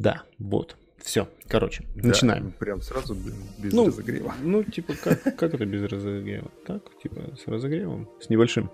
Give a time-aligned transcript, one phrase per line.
[0.00, 0.76] Да, вот.
[0.96, 2.52] Все, короче, Да, начинаем.
[2.52, 4.34] Прям сразу без, Ну, разогрева.
[4.42, 6.50] Ну, типа, как, как это без разогрева?
[6.66, 8.08] Так, типа, с разогревом?
[8.18, 8.70] С небольшим.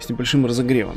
[0.00, 0.96] С небольшим разогревом.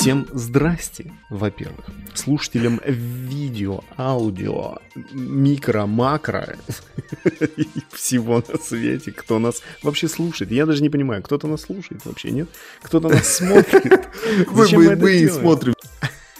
[0.00, 1.84] Всем здрасте, во-первых.
[2.14, 4.78] Слушателям видео, аудио,
[5.12, 6.56] микро, макро
[7.56, 10.52] и всего на свете, кто нас вообще слушает.
[10.52, 12.48] Я даже не понимаю, кто-то нас слушает вообще, нет?
[12.82, 14.08] Кто-то нас смотрит.
[14.52, 15.74] Мы, мы- и смотрим.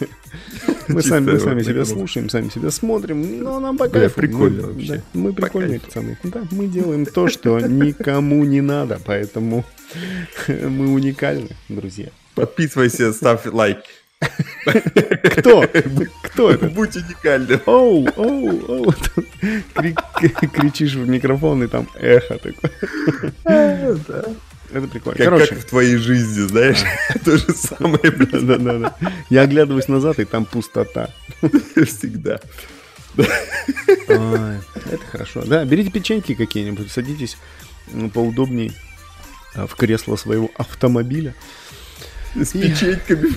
[0.89, 4.15] Мы сами, мы сами себя слушаем, сами себя смотрим, но нам по кайфу.
[4.17, 4.95] прикольно Мы- вообще.
[4.95, 6.19] да, мы прикольные пацаны.
[6.25, 9.65] Да, мы делаем то, что никому не надо, поэтому
[10.49, 12.09] мы уникальны, друзья.
[12.41, 13.79] Подписывайся, ставь лайк.
[15.37, 15.67] Кто?
[16.23, 16.69] Кто это?
[16.69, 17.61] Будь уникальным.
[17.67, 18.95] Оу, оу, оу.
[20.53, 22.73] Кричишь в микрофон, и там эхо такое.
[23.45, 25.17] Это прикольно.
[25.19, 26.79] Как, Короче, как в твоей жизни, знаешь,
[27.25, 28.97] то же самое, да, да, да.
[29.29, 31.11] Я оглядываюсь назад, и там пустота.
[31.75, 32.41] всегда.
[33.17, 34.59] Ой,
[34.91, 35.43] это хорошо.
[35.45, 37.37] Да, берите печеньки какие-нибудь, садитесь
[37.93, 38.73] м, поудобней
[39.55, 41.35] а, в кресло своего автомобиля.
[42.35, 43.29] С печеньками.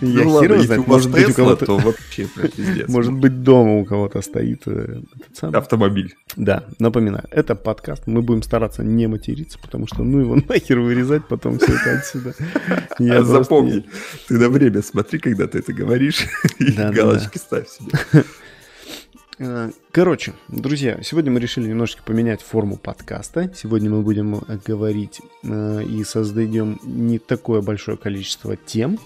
[0.00, 2.88] Я Ну хер знает, может быть, у кого-то- то вообще пиздец.
[2.88, 5.00] Может быть, дома у кого-то стоит э.
[5.40, 6.14] Автомобиль.
[6.36, 8.06] Да, напоминаю, это подкаст.
[8.06, 12.34] Мы будем стараться не материться, потому что ну его нахер вырезать потом все это отсюда.
[12.98, 13.84] Я А Запомни,
[14.28, 16.26] ты на время смотри, когда ты это говоришь,
[16.58, 18.24] и галочки ставь себе.
[19.40, 23.50] Э, Короче, друзья, сегодня мы решили немножечко поменять форму подкаста.
[23.56, 28.98] Сегодня мы будем э, говорить э, и создадем не такое большое количество тем,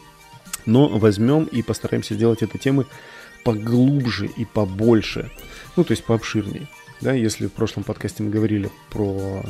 [0.67, 2.87] но возьмем и постараемся сделать эти темы
[3.45, 5.31] поглубже и побольше.
[5.77, 6.67] Ну, то есть пообширнее.
[7.01, 9.43] Да, если в прошлом подкасте мы говорили про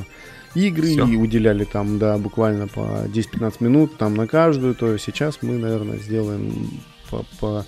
[0.55, 1.07] игры Всё.
[1.07, 5.99] и уделяли там, да, буквально по 10-15 минут там на каждую, то сейчас мы, наверное,
[5.99, 6.71] сделаем
[7.11, 7.67] по, по-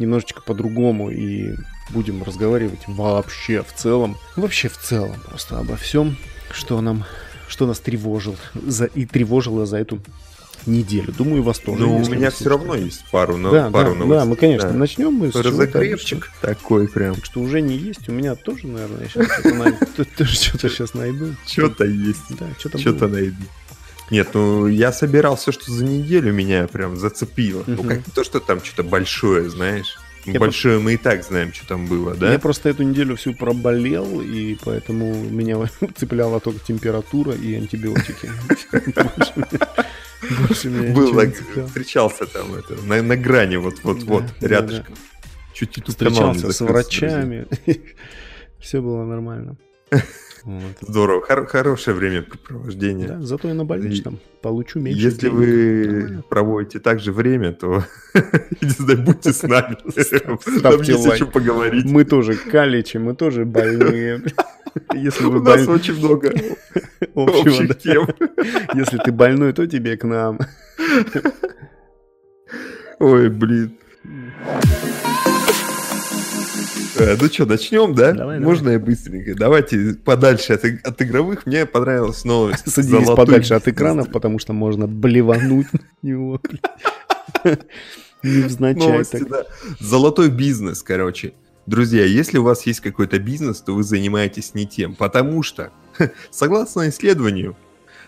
[0.00, 1.54] немножечко по-другому и
[1.90, 6.16] будем разговаривать вообще в целом, вообще в целом просто обо всем,
[6.50, 7.04] что нам,
[7.48, 10.00] что нас тревожило за, и тревожило за эту
[10.66, 11.12] неделю.
[11.12, 11.82] Думаю, вас тоже.
[11.82, 14.28] Ну, у меня все равно есть пару, но Да, пару да, да, новостей.
[14.30, 14.74] мы, конечно, Да.
[14.74, 17.14] начнем мы с Разогревчик такой прям.
[17.14, 18.08] Так что уже не есть.
[18.08, 21.34] У меня тоже, наверное, я сейчас что-то сейчас найду.
[21.46, 22.22] Что-то есть.
[22.30, 23.36] Да, что-то Что-то найду.
[24.10, 27.62] Нет, ну я собирал все, что за неделю меня прям зацепило.
[27.66, 29.98] Ну как не то, что там что-то большое, знаешь.
[30.26, 32.32] Я большое мы и так знаем, что там было, да?
[32.32, 35.58] Я просто эту неделю всю проболел, и поэтому меня
[35.96, 38.30] цепляла только температура и антибиотики.
[40.48, 44.94] Больше меня- Был, встречался там это, на, на грани, вот-вот-вот, рядышком.
[45.52, 47.46] Чуть YouTube канал не Встречался с врачами.
[48.60, 49.56] Все было нормально.
[50.46, 50.62] Вот.
[50.80, 53.08] Здорово, Хор- хорошее времяпрепровождение.
[53.08, 55.34] Да, зато я на больничном получу меньше Если денег.
[55.34, 56.22] вы Нормально.
[56.28, 57.82] проводите так же время, то
[58.60, 59.76] не знаю, будьте с нами.
[60.62, 61.84] Нам есть чем поговорить.
[61.84, 64.22] Мы тоже калечи, мы тоже больные.
[64.94, 68.06] Если вы У нас очень много общего, общих тем.
[68.74, 70.38] Если ты больной, то тебе к нам.
[73.00, 73.76] Ой, блин.
[74.04, 75.05] Э,
[76.98, 78.12] Ну что, начнем, да?
[78.12, 79.34] Давай, Можно я быстренько?
[79.34, 81.46] Давайте подальше от, от игровых.
[81.46, 82.66] Мне понравилась новость.
[82.82, 86.40] Золотой подальше от экранов, потому что можно блевануть на него.
[88.22, 89.28] Невзначай Новости, так.
[89.28, 89.44] да.
[89.78, 91.32] Золотой бизнес, короче.
[91.66, 95.70] Друзья, если у вас есть какой-то бизнес, то вы занимаетесь не тем, потому что,
[96.30, 97.56] согласно исследованию,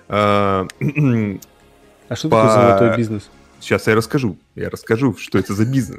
[0.09, 0.67] а,
[2.09, 3.29] А что по- такое золотой бизнес?
[3.61, 5.99] Сейчас я расскажу, я расскажу, что это за бизнес.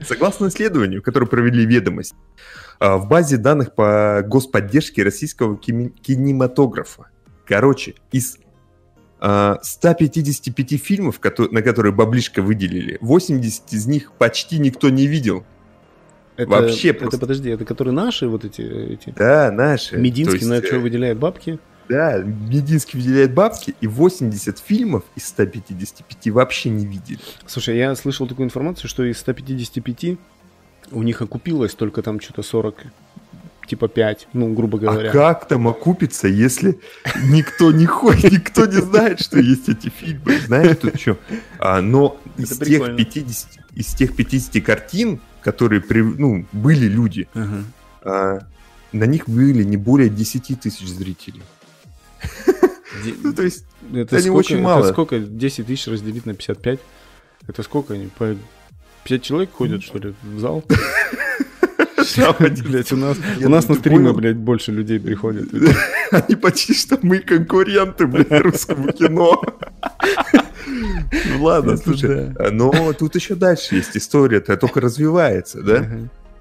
[0.06, 2.14] Согласно исследованию, которое провели ведомость,
[2.78, 7.10] а, в базе данных по господдержке российского кинематографа,
[7.46, 8.38] короче, из
[9.20, 15.44] а, 155 фильмов, кото- на которые баблишко выделили, 80 из них почти никто не видел.
[16.36, 17.18] Это, Вообще это просто.
[17.18, 19.96] подожди, это которые наши вот эти, эти Да, наши.
[19.96, 21.58] Мединский есть, на э, что выделяет бабки?
[21.88, 27.18] Да, Мединский выделяет бабки, и 80 фильмов из 155 вообще не видели.
[27.46, 30.18] Слушай, я слышал такую информацию, что из 155
[30.92, 32.76] у них окупилось только там что-то 40,
[33.66, 35.10] типа 5, ну, грубо говоря.
[35.10, 36.78] А как там окупится, если
[37.24, 40.38] никто не ходит, никто не знает, что есть эти фильмы?
[40.46, 41.16] Знаешь, тут что?
[41.58, 42.96] А, но из Это тех, прикольно.
[42.98, 47.64] 50, из тех 50 картин, которые при- ну, были люди, Ага.
[48.02, 48.38] а,
[48.92, 51.42] на них были не более 10 тысяч зрителей.
[53.22, 54.92] Ну, то есть, Это не сколько, очень это мало.
[54.92, 55.18] сколько?
[55.18, 56.80] 10 тысяч разделить на 55?
[57.46, 58.08] Это сколько они?
[58.18, 58.34] По
[59.04, 60.64] 50 человек ходят, что ли, в зал?
[62.64, 65.48] Блять, у нас, у нас на стримы, блядь, больше людей приходит.
[66.10, 69.42] Они почти что мы конкуренты, блядь, русскому кино.
[70.66, 75.86] Ну ладно, Это слушай, но тут еще дальше есть история-то, только развивается, да?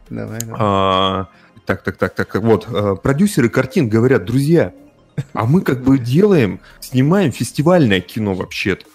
[0.09, 0.55] Давай, давай.
[0.59, 1.27] А,
[1.65, 4.73] Так, так, так, так, вот, а, продюсеры картин говорят, друзья,
[5.33, 8.85] а мы как бы делаем, снимаем фестивальное кино вообще-то,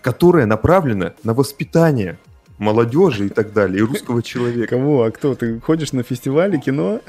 [0.00, 2.18] которое направлено на воспитание
[2.58, 4.76] молодежи и так далее, и русского человека.
[4.76, 5.04] Кого?
[5.04, 5.34] А кто?
[5.34, 7.00] Ты ходишь на фестивале кино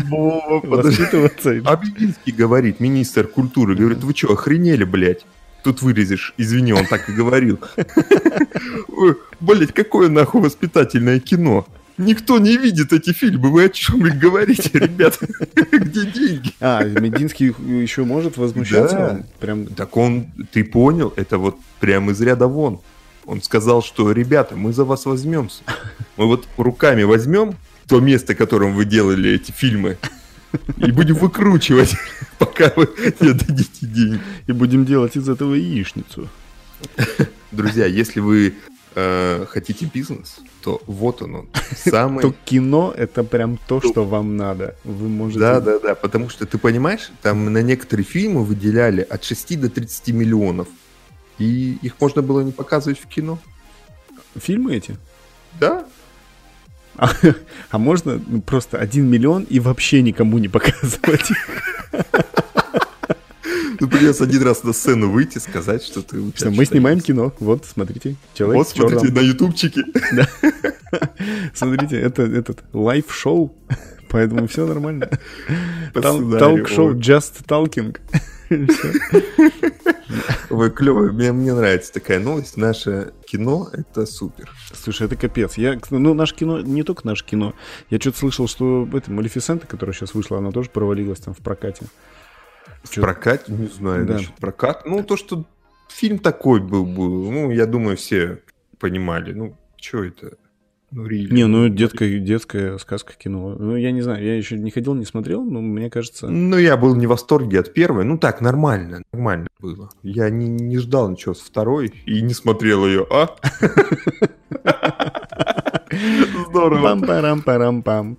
[0.61, 1.01] подожди.
[1.01, 1.53] воспитываться?
[1.55, 5.25] Бегинский говорит, министр культуры, говорит, вы что, охренели, блядь?
[5.63, 7.59] Тут вырезешь, извини, он так и говорил.
[9.41, 11.67] Блять, какое нахуй воспитательное кино?
[11.99, 15.27] Никто не видит эти фильмы, вы о чем их говорите, ребята?
[15.71, 16.53] Где деньги?
[16.61, 17.47] А, Мединский
[17.83, 18.95] еще может возмущаться?
[18.95, 19.23] Да.
[19.41, 22.79] Прям Так он, ты понял, это вот прям из ряда вон.
[23.25, 25.61] Он сказал, что, ребята, мы за вас возьмемся.
[26.15, 27.55] Мы вот руками возьмем
[27.85, 29.97] то место, которым вы делали эти фильмы,
[30.77, 31.97] и будем выкручивать,
[32.37, 32.87] пока вы
[33.19, 34.21] не дадите деньги.
[34.47, 36.29] и будем делать из этого яичницу.
[37.51, 38.53] Друзья, если вы
[38.99, 42.21] э, хотите бизнес, то вот он, он самый...
[42.21, 44.75] То кино это прям то, что вам надо.
[44.83, 45.39] Вы можете...
[45.39, 49.69] Да, да, да, потому что ты понимаешь, там на некоторые фильмы выделяли от 6 до
[49.69, 50.67] 30 миллионов.
[51.37, 53.39] И их можно было не показывать в кино.
[54.35, 54.97] Фильмы эти?
[55.59, 55.85] Да,
[56.97, 57.09] А,
[57.71, 61.31] а можно ну, просто один миллион и вообще никому не показывать?
[63.79, 66.19] ну придется один раз на сцену выйти, сказать, что ты...
[66.19, 67.33] у тебя Что мы снимаем кино.
[67.39, 68.15] Вот, смотрите.
[68.33, 69.83] Человек Вот, смотрите, на ютубчике.
[71.53, 73.55] Смотрите, это этот live show,
[74.09, 75.09] поэтому все нормально.
[75.93, 77.95] Talk show, just talking.
[80.49, 82.57] Ой, клево, мне, мне нравится такая новость.
[82.57, 84.51] Наше кино— это супер.
[84.73, 85.55] Слушай, это капец.
[85.55, 87.53] Я, ну, наше кино, не только наше кино.
[87.91, 91.85] Я что-то слышал, что это Малефисента, которая сейчас вышла, она тоже провалилась там в прокате.
[92.83, 94.13] В Чё- прокат, не знаю, Да.
[94.13, 94.83] насчет прокат.
[94.85, 95.45] Ну, то, что
[95.89, 98.39] фильм такой был, был, ну, я думаю, все
[98.79, 99.33] понимали.
[99.33, 100.37] Ну, что это?
[100.91, 101.31] Ну, really.
[101.31, 103.55] Не, ну детская, детская сказка кино.
[103.59, 106.27] Ну, я не знаю, я еще не ходил, не смотрел, но мне кажется...
[106.27, 108.05] Ну, я был не в восторге от первой.
[108.05, 109.89] Ну, так, нормально, нормально было.
[110.01, 113.05] Я не, не ждал ничего с второй и не смотрел ее.
[113.11, 113.35] А?
[116.49, 116.81] Здорово.
[116.81, 118.17] Пам-парам-парам-пам.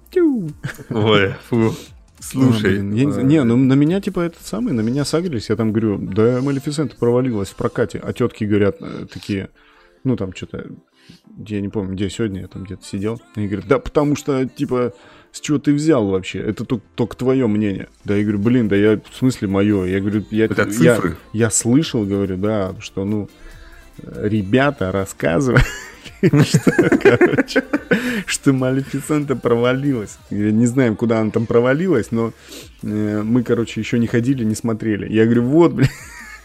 [0.91, 1.73] Ой, фу.
[2.21, 2.79] Слушай.
[2.79, 5.57] А, блин, я не, не, ну на меня типа этот самый, на меня сагрились, я
[5.57, 9.49] там говорю, да Малефисента провалилась в прокате, а тетки говорят э, такие,
[10.05, 10.67] ну там что-то,
[11.47, 14.93] я не помню, где сегодня я там где-то сидел, они говорят, да потому что типа
[15.33, 16.41] с чего ты взял вообще?
[16.41, 17.89] Это только, только твое мнение.
[18.05, 19.85] Да, я говорю, блин, да я, в смысле мое?
[19.85, 21.17] Я говорю, я, Это я, цифры.
[21.33, 23.29] я слышал, говорю, да, что, ну,
[24.17, 25.64] ребята рассказывают,
[26.23, 27.64] что, короче,
[28.26, 30.19] что Малефисента провалилась.
[30.31, 32.32] Не знаем, куда она там провалилась, но
[32.82, 35.11] э, мы, короче, еще не ходили, не смотрели.
[35.12, 35.88] Я говорю, вот, блин,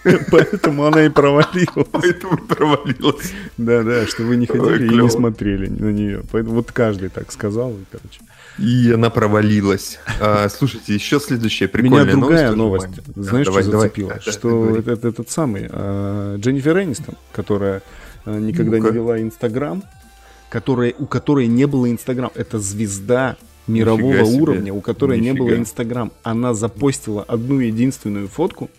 [0.32, 1.88] поэтому она и провалилась.
[1.92, 3.34] Поэтому провалилась.
[3.58, 6.24] Да, да, что вы не Ой, ходили и не смотрели на нее.
[6.32, 8.20] Поэтому вот каждый так сказал, и, короче.
[8.58, 10.00] И она провалилась.
[10.20, 12.88] А, слушайте, еще следующая прикольная Меня другая новость.
[12.88, 13.88] новость, знаешь, Давай, что давай.
[13.90, 14.10] зацепила?
[14.14, 14.80] Да, да, что говори.
[14.80, 17.82] это, это этот самый а, Дженнифер Энистон, которая
[18.26, 18.90] а, никогда Ну-ка.
[18.90, 19.84] не вела Инстаграм,
[20.50, 22.32] которая, у которой не было Инстаграм.
[22.34, 23.36] Это звезда
[23.68, 24.42] мирового Нифига себе.
[24.42, 25.62] уровня, у которой не было Нифига.
[25.62, 26.12] Инстаграм.
[26.24, 28.70] Она запостила одну единственную фотку,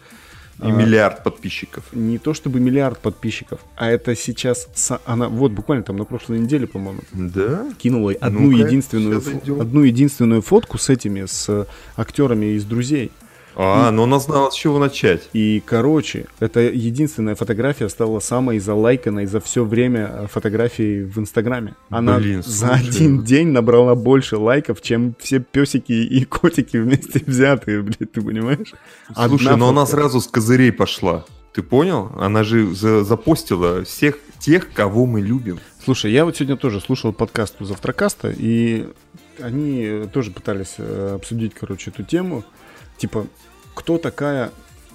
[0.63, 1.85] И миллиард подписчиков.
[1.93, 4.69] не то чтобы миллиард подписчиков, а это сейчас
[5.05, 7.67] она вот буквально там на прошлой неделе, по-моему, Да?
[7.79, 9.23] кинула одну Ну-ка, единственную
[9.61, 13.13] одну единственную фотку с этими с э, актерами из друзей.
[13.59, 15.29] А, но она знала, с чего начать.
[15.33, 21.75] И, короче, эта единственная фотография стала самой залайканной за все время э, фотографий в Инстаграме.
[21.89, 27.83] Она Блин, за один день набрала больше лайков, чем все песики и котики вместе взятые,
[27.83, 28.75] блядь, ты понимаешь?
[29.15, 29.97] Слушай, Одна но она фотка.
[29.97, 31.25] сразу с козырей пошла.
[31.55, 32.13] Ты понял?
[32.19, 35.59] Она же за- запостила всех тех, кого мы любим.
[35.83, 38.87] Слушай, я вот сегодня тоже слушал подкаст у Завтракаста, и
[39.41, 42.45] они э, тоже пытались э, обсудить, короче, эту тему.
[42.97, 43.27] Типа,
[43.75, 44.53] кто такая...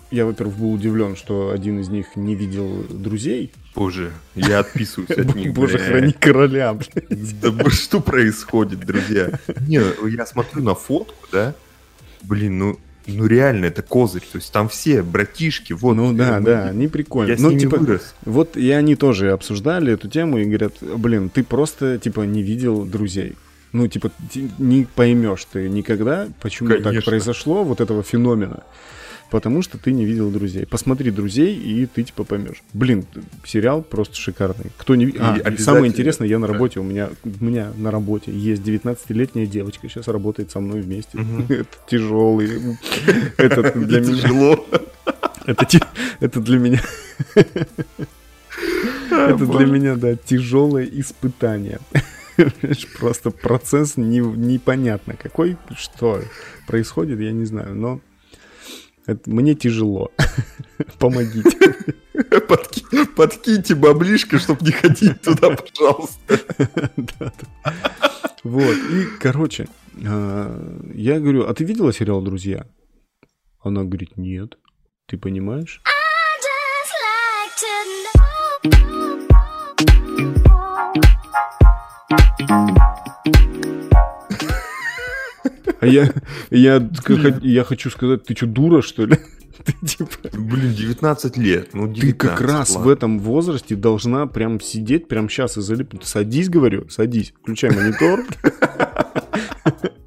[0.10, 3.52] Я, во-первых, был удивлен, что один из них не видел друзей.
[3.74, 5.54] Боже, я отписываюсь от них.
[5.54, 7.40] Боже, храни короля, блядь.
[7.40, 9.40] Да что происходит, друзья?
[9.68, 11.56] Не, я смотрю на фотку, да?
[12.24, 14.24] Блин, ну, ну реально, это козырь.
[14.30, 15.94] То есть там все братишки, вот.
[15.94, 17.38] Ну да, мы- да, они прикольные.
[17.38, 18.14] Я ну, типа, вырос.
[18.26, 22.86] вот и они тоже обсуждали эту тему и говорят, блин, ты просто, типа, не видел
[22.86, 23.36] друзей.
[23.74, 24.12] Ну, типа,
[24.60, 27.10] не поймешь ты никогда, почему так Конечно.
[27.10, 28.64] произошло, вот этого феномена.
[29.30, 30.66] потому что ты не видел друзей.
[30.66, 32.62] Посмотри друзей, и ты типа поймешь.
[32.74, 33.06] Блин,
[33.46, 34.72] сериал просто шикарный.
[34.78, 35.16] Кто не.
[35.18, 39.88] А, самое интересное, я на работе, у меня, у меня на работе есть 19-летняя девочка,
[39.88, 41.18] сейчас работает со мной вместе.
[41.50, 42.78] Это тяжелый.
[43.38, 44.22] Это для меня.
[44.22, 44.66] Тяжело.
[46.20, 46.82] Это для меня.
[49.12, 51.80] Это для меня, да, тяжелое испытание.
[53.00, 56.22] Просто процесс не, непонятно какой, что
[56.68, 58.02] происходит, я не знаю, но
[59.06, 60.12] это, мне тяжело.
[61.00, 61.58] Помогите.
[62.48, 62.84] Подки,
[63.16, 66.40] подкиньте баблишко, чтобы не ходить туда, пожалуйста.
[68.44, 69.68] Вот, и, короче,
[70.04, 72.66] а, я говорю, а ты видела сериал «Друзья»?
[73.64, 74.58] Она говорит, нет.
[75.08, 75.82] Ты понимаешь?
[85.80, 86.12] А я,
[86.52, 86.90] я,
[87.42, 89.18] я хочу сказать, ты что, дура, что ли?
[89.66, 90.30] Ты, типа...
[90.34, 91.70] Блин, 19 лет.
[91.74, 92.86] Ну, 19, ты как раз ладно.
[92.86, 96.04] в этом возрасте должна прям сидеть прям сейчас и залипнуть.
[96.04, 98.26] Садись, говорю, садись, включай монитор.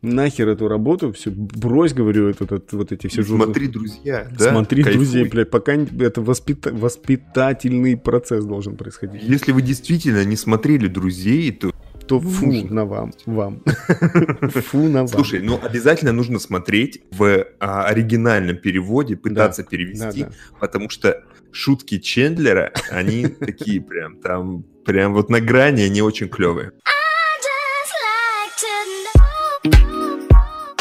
[0.00, 4.52] Нахер эту работу, все, брось, говорю, этот, этот, вот эти все Смотри, друзья, да?
[4.52, 5.04] Смотри, Кайфуй.
[5.04, 6.72] друзей, блядь, пока это воспита...
[6.72, 9.22] воспитательный процесс должен происходить.
[9.24, 11.72] Если вы действительно не смотрели друзей, то
[12.06, 12.74] то фу нужно.
[12.74, 13.12] на вам.
[13.26, 13.62] вам.
[14.50, 15.08] Фу на вам.
[15.08, 20.34] Слушай, ну обязательно нужно смотреть в а, оригинальном переводе, пытаться да, перевести, да, да.
[20.58, 26.72] потому что шутки Чендлера, они такие прям, там прям вот на грани, они очень клевые.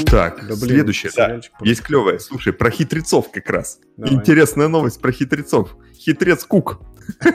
[0.09, 1.11] Так, да, блин, следующее.
[1.15, 2.19] Да, есть клевое.
[2.19, 3.79] Слушай, про хитрецов как раз.
[3.97, 4.15] Давай.
[4.15, 5.75] Интересная новость про хитрецов.
[5.93, 6.79] Хитрец Кук.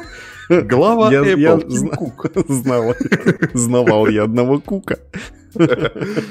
[0.49, 2.27] Глава я, Apple, я Тим Кук.
[2.49, 2.95] Знал,
[3.55, 4.99] знавал я одного Кука.
[5.55, 6.23] Uh,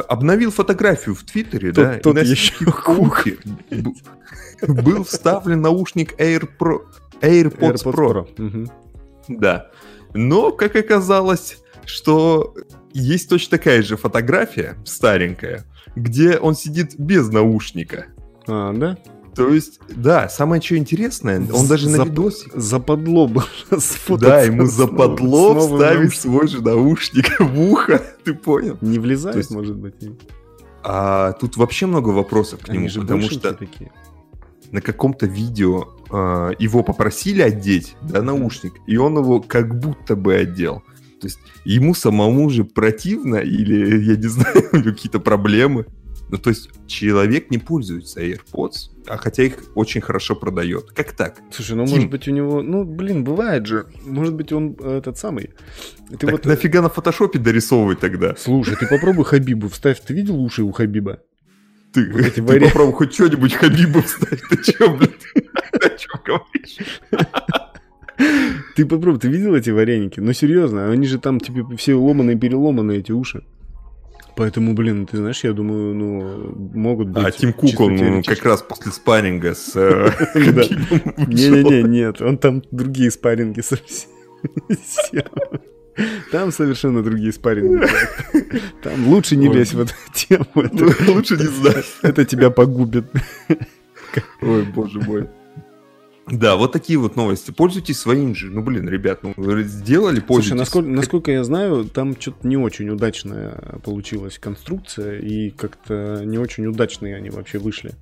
[0.08, 3.26] обновил фотографию в Твиттере, да, на еще Кук.
[4.66, 6.80] был вставлен наушник Air Pro,
[7.20, 8.68] AirPods, Pro.
[9.28, 9.70] Да.
[10.14, 12.56] Но, как оказалось, что
[12.92, 15.64] есть точно такая же фотография, старенькая,
[15.96, 18.06] где он сидит без наушника.
[18.46, 18.98] А, да?
[19.34, 22.50] То есть, да, самое что интересное, он даже на видосе...
[22.54, 23.44] Западло было
[24.18, 28.76] Да, ему западло вставить свой же наушник в ухо, ты понял?
[28.80, 29.94] Не влезает, есть, может быть.
[30.82, 33.92] А тут вообще много вопросов к нему, потому что такие.
[34.72, 40.34] на каком-то видео а, его попросили одеть, да, наушник, и он его как будто бы
[40.34, 40.82] одел.
[41.20, 45.86] То есть ему самому же противно или, я не знаю, у него какие-то проблемы.
[46.30, 50.92] Ну, то есть человек не пользуется AirPods, а хотя их очень хорошо продает.
[50.92, 51.40] Как так?
[51.50, 51.96] Слушай, ну Тим.
[51.96, 53.86] может быть у него, ну блин, бывает же.
[54.04, 55.50] Может быть он э, этот самый.
[56.08, 56.44] Ты так вот...
[56.44, 58.36] нафига на фотошопе дорисовывать тогда?
[58.38, 60.00] Слушай, ты попробуй Хабибу вставь.
[60.00, 61.20] Ты видел уши у Хабиба?
[61.92, 62.66] Ты, вот ты вари...
[62.66, 64.42] попробуй хоть что-нибудь Хабибу вставить.
[64.48, 65.12] Ты что, блин?
[65.72, 66.78] О чем говоришь?
[68.76, 70.20] Ты попробуй, ты видел эти вареники?
[70.20, 73.42] Ну серьезно, они же там типа все ломаные, переломанные эти уши.
[74.36, 77.24] Поэтому, блин, ты знаешь, я думаю, ну, могут быть...
[77.24, 79.72] А Тим Кук, он как раз после спарринга с...
[79.74, 84.08] Э, Не-не-не, нет, он там другие спарринги совсем.
[86.32, 87.86] Там совершенно другие спарринги.
[88.82, 90.46] Там лучше не лезь в эту тему.
[91.08, 91.84] Лучше не знать.
[92.02, 93.04] Это тебя погубит.
[94.40, 95.28] Ой, боже мой.
[96.26, 97.50] Да, вот такие вот новости.
[97.50, 98.50] Пользуйтесь своим же.
[98.50, 100.48] Ну, блин, ребят, ну, сделали, пользуйтесь.
[100.48, 106.38] Слушай, насколько, насколько я знаю, там что-то не очень удачная получилась конструкция, и как-то не
[106.38, 107.94] очень удачные они вообще вышли.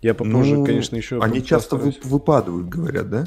[0.00, 1.20] Я попозже, ну, конечно, еще...
[1.20, 3.26] Они часто вы, выпадают, говорят, да?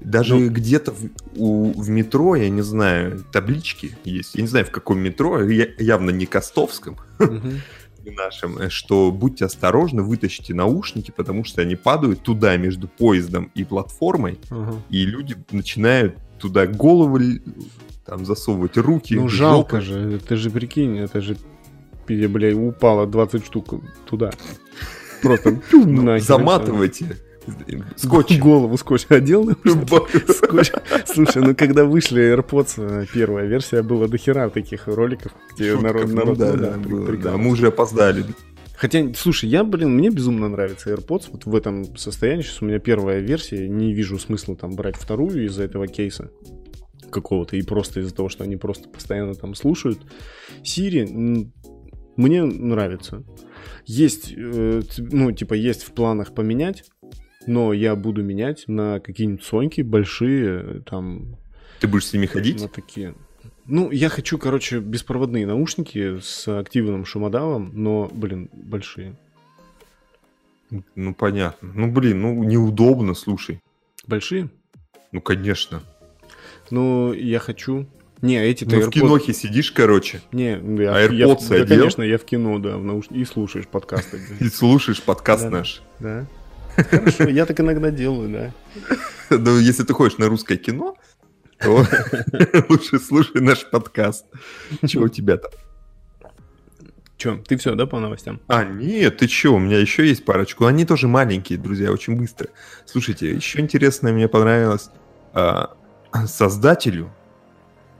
[0.00, 4.34] Даже ну, где-то в, у, в метро, я не знаю, таблички есть.
[4.34, 6.98] Я не знаю, в каком метро, я, явно не Костовском.
[7.18, 7.52] Угу
[8.10, 13.64] нашим, э, что будьте осторожны, вытащите наушники, потому что они падают туда между поездом и
[13.64, 14.80] платформой, ага.
[14.90, 17.42] и люди начинают туда головы
[18.04, 19.14] там засовывать руки.
[19.14, 21.36] Ну жалко же, это же прикинь, это же,
[22.06, 23.74] бля, упало 20 штук
[24.08, 24.30] туда.
[25.22, 27.16] Просто ну, заматывайте.
[27.96, 28.38] Скотч.
[28.38, 29.50] Голову скотч одел.
[30.28, 30.72] скотч.
[31.06, 35.82] Слушай, ну когда вышли AirPods, э, первая версия, было до хера таких роликов, где Шутков,
[35.82, 38.24] народ, ну народ, да, ну, да, было, да, мы уже опоздали.
[38.76, 42.42] Хотя, слушай, я, блин, мне безумно нравится AirPods вот в этом состоянии.
[42.42, 46.30] Сейчас у меня первая версия, не вижу смысла там брать вторую из-за этого кейса
[47.10, 50.00] какого-то и просто из-за того, что они просто постоянно там слушают.
[50.62, 51.50] Siri
[52.16, 53.24] мне нравится.
[53.84, 56.84] Есть, э, ну, типа, есть в планах поменять,
[57.46, 61.36] но я буду менять на какие-нибудь соньки большие, там...
[61.80, 62.60] Ты будешь с ними ходить?
[62.60, 63.14] На такие.
[63.66, 69.16] Ну, я хочу, короче, беспроводные наушники с активным шумодавом, но, блин, большие.
[70.94, 71.72] Ну, понятно.
[71.74, 73.60] Ну, блин, ну, неудобно, слушай.
[74.06, 74.50] Большие?
[75.12, 75.82] Ну, конечно.
[76.70, 77.86] Ну, я хочу...
[78.22, 82.02] Не, эти-то Ну, в AirPods- кинохе сидишь, короче, Не, я, А я, AirPods да, конечно,
[82.02, 83.06] я в кино, да, в науш...
[83.10, 84.20] и слушаешь подкасты.
[84.40, 85.82] и слушаешь подкаст наш.
[86.00, 86.26] Да.
[86.76, 88.52] Хорошо, я так иногда делаю, да.
[89.30, 90.96] Ну, если ты ходишь на русское кино,
[91.58, 91.84] то
[92.68, 94.24] лучше слушай наш подкаст.
[94.86, 95.50] Чего у тебя там?
[97.16, 98.40] Че, ты все, да, по новостям?
[98.46, 100.66] А, нет, ты чё, у меня еще есть парочку.
[100.66, 102.48] Они тоже маленькие, друзья, очень быстро.
[102.84, 104.90] Слушайте, еще интересное мне понравилось.
[105.32, 105.74] а,
[106.26, 107.10] создателю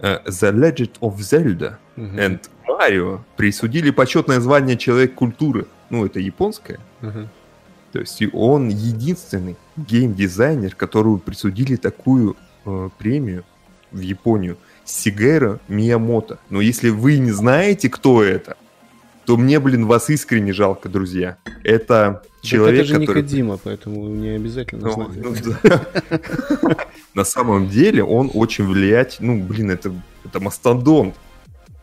[0.00, 2.18] э, The Legend of Zelda Мгм.
[2.18, 5.66] and Mario присудили почетное звание Человек культуры.
[5.90, 6.78] Ну, это японское.
[7.00, 7.28] Мгм.
[7.92, 13.44] То есть он единственный геймдизайнер, которому присудили такую э, премию
[13.92, 14.56] в Японию.
[14.84, 16.38] Сигера Миямото.
[16.48, 18.56] Но если вы не знаете, кто это,
[19.24, 21.36] то мне, блин, вас искренне жалко, друзья.
[21.64, 23.22] Это человек, это же который...
[23.22, 25.86] Никодима, поэтому не обязательно Ну, ну да.
[27.14, 29.34] На самом деле он очень влиятельный.
[29.34, 29.92] Ну, блин, это,
[30.24, 31.16] это мастодонт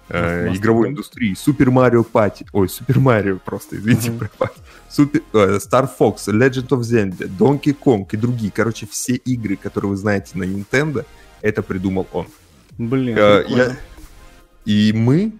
[0.10, 1.33] э, игровой индустрии.
[1.36, 2.45] Супер Марио Пати.
[2.53, 4.50] Ой, Супер Марио просто, извините, про.
[4.89, 8.51] Супер, э, Star Fox, Legend of Zelda, Donkey Kong и другие.
[8.51, 11.05] Короче, все игры, которые вы знаете на Nintendo,
[11.41, 12.27] это придумал он.
[12.77, 13.62] Блин, Э, прикольно.
[13.63, 13.77] я-
[14.65, 15.33] И мы,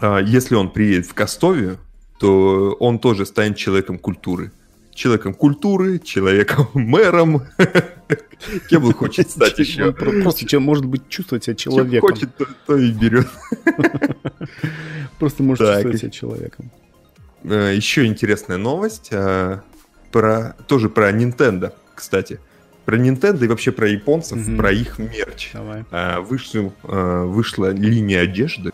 [0.00, 1.78] а, если он приедет в Кастовию,
[2.18, 4.50] то он тоже станет человеком культуры.
[5.00, 7.40] Человеком культуры, человеком-мэром.
[8.68, 9.92] Кем он хочет стать еще?
[9.92, 12.00] про- Просто чем может быть чувствовать себя Чем человеком.
[12.10, 12.28] хочет,
[12.66, 13.26] то, и берет.
[15.18, 16.70] Просто может чувствовать себя человеком.
[17.44, 19.08] Э, Еще интересная новость.
[19.10, 19.60] э,
[20.12, 22.38] Про, тоже про Nintendo, кстати.
[22.84, 25.52] Про Nintendo и вообще про японцев, про их мерч.
[25.92, 28.72] Э, вышла линия одежды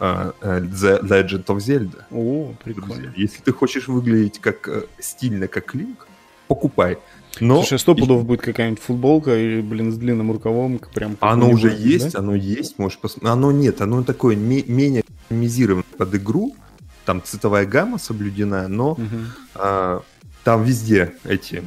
[0.00, 2.02] э, э, The Legend of Zelda.
[2.10, 3.12] О, Друзья, прикольно.
[3.16, 6.06] если ты хочешь выглядеть как э, стильно, как Линк,
[6.46, 6.98] покупай.
[7.40, 11.70] Но Слушай, сто пудов будет какая-нибудь футболка и, блин, с длинным рукавом, прям оно уже
[11.70, 11.76] да?
[11.76, 13.16] есть, оно есть, можешь пос...
[13.22, 16.56] Оно нет, оно такое ме- менее кастомизировано под игру.
[17.04, 19.26] Там цветовая гамма соблюдена, но Мгм.
[19.54, 20.02] а,
[20.42, 21.62] там везде эти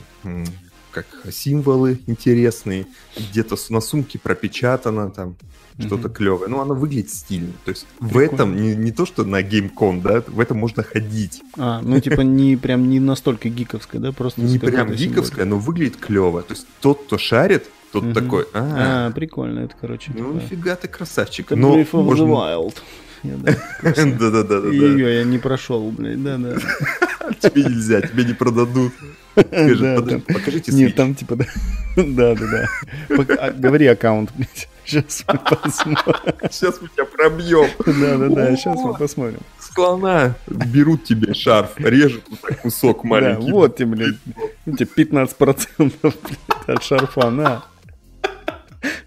[0.91, 2.85] как символы интересные,
[3.17, 5.35] где-то на сумке пропечатано там
[5.79, 6.13] что-то Мгм.
[6.13, 6.49] клевое.
[6.49, 7.53] Ну, оно выглядит стильно.
[7.65, 8.35] То есть в Прикольно.
[8.35, 11.41] этом не, не то, что на GameCon, да, в этом можно ходить.
[11.57, 15.95] А, ну типа не прям не настолько гиковская, да, просто Не прям гиковское, но выглядит
[15.97, 16.41] клево.
[16.43, 18.13] То есть тот, кто шарит, тот Мгм.
[18.13, 20.33] такой, а, А, прикольно, это, короче, ну такое.
[20.41, 21.47] нифига ты красавчик.
[21.47, 22.75] Это Но Breath of the можно- Wild.
[23.23, 24.67] Я, да, просто- Да-да-да-да-да.
[24.69, 26.57] Её я не прошел, блядь, да-да.
[27.39, 28.93] Тебе нельзя, тебе не продадут.
[29.35, 31.45] Да, покажите Нет, там типа, да,
[31.95, 32.67] да, да,
[33.09, 33.25] да.
[33.39, 34.67] А, Говори аккаунт, блядь.
[34.83, 36.33] Сейчас мы посмотрим.
[36.49, 37.69] Сейчас мы тебя пробьем.
[37.85, 39.39] Да, да, да, сейчас мы посмотрим.
[39.59, 42.23] Склона берут тебе шарф, режут
[42.61, 43.51] кусок Да, маленький.
[43.51, 44.15] вот тебе, блядь,
[44.65, 47.63] ну, тебе 15% блядь, от шарфа, на.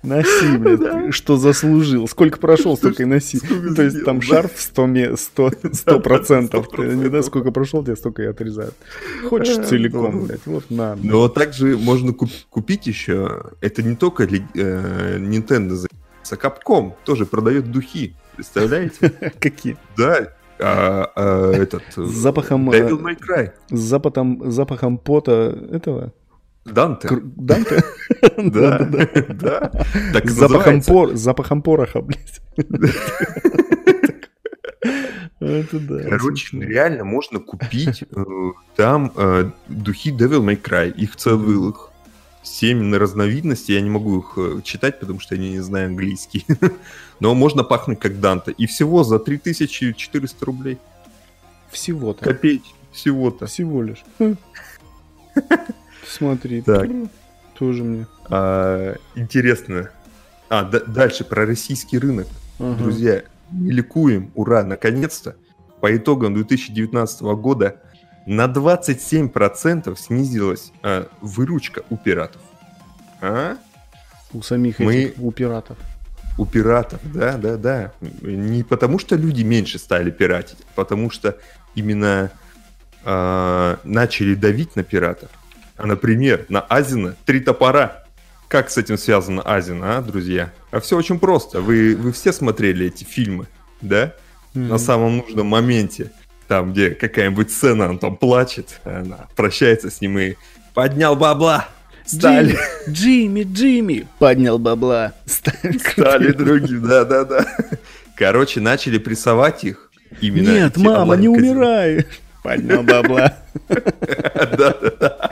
[0.03, 2.07] Носи, блядь, что заслужил.
[2.09, 3.39] Сколько прошел, столько и носи.
[3.39, 4.49] сколько То есть там сделал, да?
[4.49, 6.49] шарф 100, ме- 100, 100%.
[6.49, 6.95] Ты 100%.
[6.95, 8.75] не да, сколько прошел, тебе столько и отрезают.
[9.29, 10.27] Хочешь Э, целиком, ну.
[10.27, 10.97] блядь, вот на.
[11.03, 17.27] Но также можно куп- купить еще, это не только ли- э, Nintendo, занимается, Capcom тоже
[17.27, 19.11] продает духи, представляете?
[19.41, 19.77] Какие?
[19.97, 20.29] Да,
[20.61, 21.83] а, а, этот...
[21.97, 23.51] э, С запахом, э, Devil May Cry.
[23.71, 26.13] С запахом, запахом пота этого?
[26.65, 27.09] Данте.
[27.09, 27.83] Кр- Данте?
[28.37, 29.71] Да, да.
[30.13, 32.41] Так и С запахом, пор, запахом пороха, блядь.
[35.41, 36.09] Это да.
[36.09, 38.25] Короче, реально можно купить э,
[38.77, 40.91] там э, духи Devil May Cry.
[40.95, 41.91] Их целых
[42.43, 43.75] семь разновидностей.
[43.75, 46.47] Я не могу их э, читать, потому что я не знаю английский.
[47.21, 48.53] Но можно пахнуть как Данте.
[48.53, 50.79] И всего за 3400 рублей.
[51.71, 52.25] Всего-то.
[52.25, 52.71] Копейки.
[52.93, 53.47] Всего-то.
[53.47, 54.05] Всего лишь.
[56.09, 56.63] Смотри.
[56.63, 56.89] Так.
[57.59, 58.07] Тоже мне.
[58.31, 59.91] А, интересно.
[60.49, 62.27] А, д- дальше про российский рынок.
[62.59, 62.75] Ага.
[62.79, 65.37] Друзья, ликуем, ура, наконец-то.
[65.81, 67.77] По итогам 2019 года
[68.27, 72.43] на 27% снизилась а, выручка у пиратов.
[73.21, 73.57] А?
[74.33, 75.77] У самих Мы- этих, у пиратов.
[76.37, 77.93] У пиратов, да, да, да.
[78.23, 81.39] Не потому что люди меньше стали пиратить, а потому что
[81.77, 82.33] именно
[83.05, 85.29] а, начали давить на пиратов.
[85.77, 88.05] А, например, на Азина три топора.
[88.49, 90.53] Как с этим связано Азина, а, друзья?
[90.71, 91.61] А все очень просто.
[91.61, 93.47] Вы, вы все смотрели эти фильмы,
[93.81, 94.15] да?
[94.55, 96.13] на самом нужном моменте,
[96.49, 100.35] там, где какая-нибудь сцена, он там плачет, она прощается с ним и
[100.73, 101.69] поднял бабла.
[102.07, 102.59] Стали.
[102.89, 105.15] Джимми, Джимми, поднял бабла.
[105.27, 107.47] Стали другим, да-да-да.
[108.17, 109.91] Короче, начали прессовать их.
[110.21, 112.07] Именно Нет, мама, не умирай.
[112.45, 113.39] Поднял бабла.
[113.69, 115.31] Да-да-да.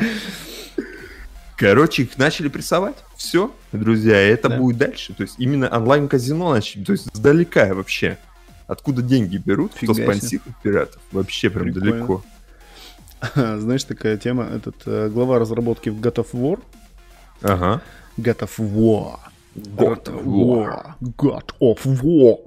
[1.58, 2.96] Короче, их начали прессовать.
[3.18, 4.56] Все, друзья, это да.
[4.56, 5.12] будет дальше.
[5.12, 6.84] То есть именно онлайн-казино начали.
[6.84, 8.16] То есть сдалека вообще.
[8.66, 11.02] Откуда деньги берут, Фига кто спонсирует пиратов.
[11.12, 11.92] Вообще прям Прикольно.
[11.92, 12.24] далеко.
[13.34, 16.62] Знаешь, такая тема, этот э, глава разработки в God of War.
[17.42, 17.82] Ага.
[18.16, 19.18] God of War.
[19.54, 20.94] God of War.
[21.18, 22.38] God of War.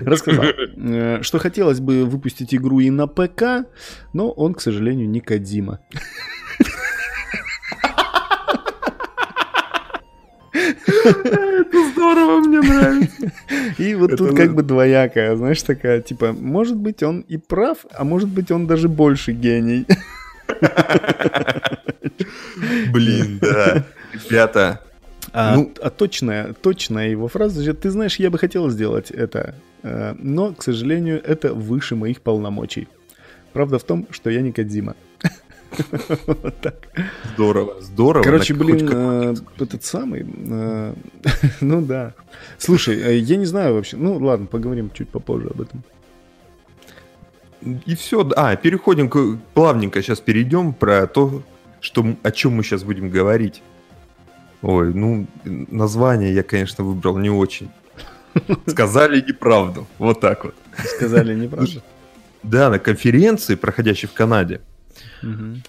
[0.04, 3.66] Рассказал, э, что хотелось бы выпустить игру и на ПК,
[4.12, 5.80] но он, к сожалению, не Кадима.
[11.04, 13.32] Это здорово, мне нравится.
[13.78, 18.04] И вот тут как бы двоякая, знаешь, такая, типа, может быть, он и прав, а
[18.04, 19.86] может быть, он даже больше гений.
[22.92, 23.84] Блин, да.
[24.28, 24.80] Ребята,
[25.32, 30.14] а, ну, а точная, точная его фраза, ты знаешь, я бы хотел сделать это, э,
[30.18, 32.88] но, к сожалению, это выше моих полномочий.
[33.52, 34.96] Правда в том, что я не Кадзима.
[36.26, 36.76] Вот так.
[37.34, 38.22] Здорово, здорово.
[38.22, 40.24] Короче, блин, э, этот самый...
[40.48, 40.94] Э,
[41.60, 42.14] ну да.
[42.58, 43.96] Слушай, э, я не знаю вообще.
[43.96, 45.82] Ну ладно, поговорим чуть попозже об этом.
[47.86, 48.28] И все.
[48.36, 49.38] А, переходим к...
[49.54, 51.42] Плавненько сейчас перейдем про то,
[51.80, 53.60] что, о чем мы сейчас будем говорить.
[54.66, 57.70] Ой, ну, название я, конечно, выбрал не очень.
[58.66, 59.86] Сказали неправду.
[59.98, 60.54] Вот так вот.
[60.96, 61.82] Сказали неправду?
[62.42, 64.62] Да, на конференции, проходящей в Канаде,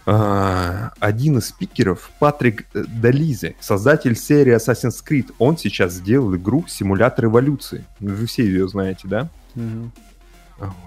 [0.06, 7.26] а, один из спикеров, Патрик Дализе, создатель серии Assassin's Creed, он сейчас сделал игру «Симулятор
[7.26, 7.84] эволюции».
[8.00, 9.30] Вы все ее знаете, да?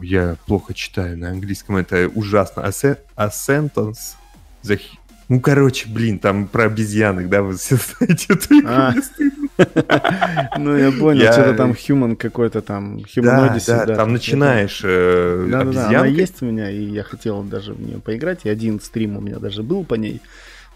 [0.00, 2.60] Я плохо читаю на английском, это ужасно.
[2.62, 4.16] Ascentance
[4.64, 4.80] the
[5.28, 8.54] ну, короче, блин, там про обезьянок, да, вы все знаете эту
[10.58, 15.88] Ну, я понял, что-то там human какой-то там, human да, там начинаешь э, Да, да,
[15.88, 19.20] она есть у меня, и я хотел даже в нее поиграть, и один стрим у
[19.20, 20.22] меня даже был по ней.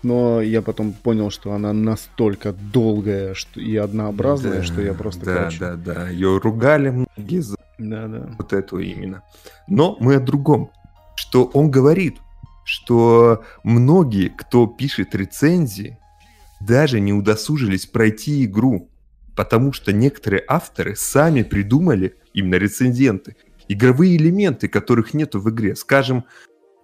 [0.02, 5.24] Но я потом понял, что она настолько долгая что, и однообразная, да, что я просто,
[5.24, 5.58] да, короче...
[5.60, 8.28] Да, да, ее ругали многие за да, да.
[8.36, 9.22] вот эту именно.
[9.68, 10.70] Но мы о другом.
[11.14, 12.16] Что он говорит,
[12.64, 15.98] что многие, кто пишет рецензии,
[16.60, 18.88] даже не удосужились пройти игру,
[19.34, 23.36] потому что некоторые авторы сами придумали, именно рецензенты,
[23.68, 25.76] игровые элементы, которых нету в игре.
[25.76, 26.24] Скажем,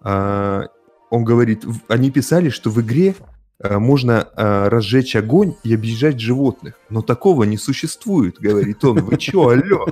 [0.05, 0.62] э,
[1.11, 3.14] он говорит, они писали, что в игре
[3.61, 9.01] э, можно э, разжечь огонь и объезжать животных, но такого не существует, говорит он.
[9.01, 9.87] Вы чё, алло?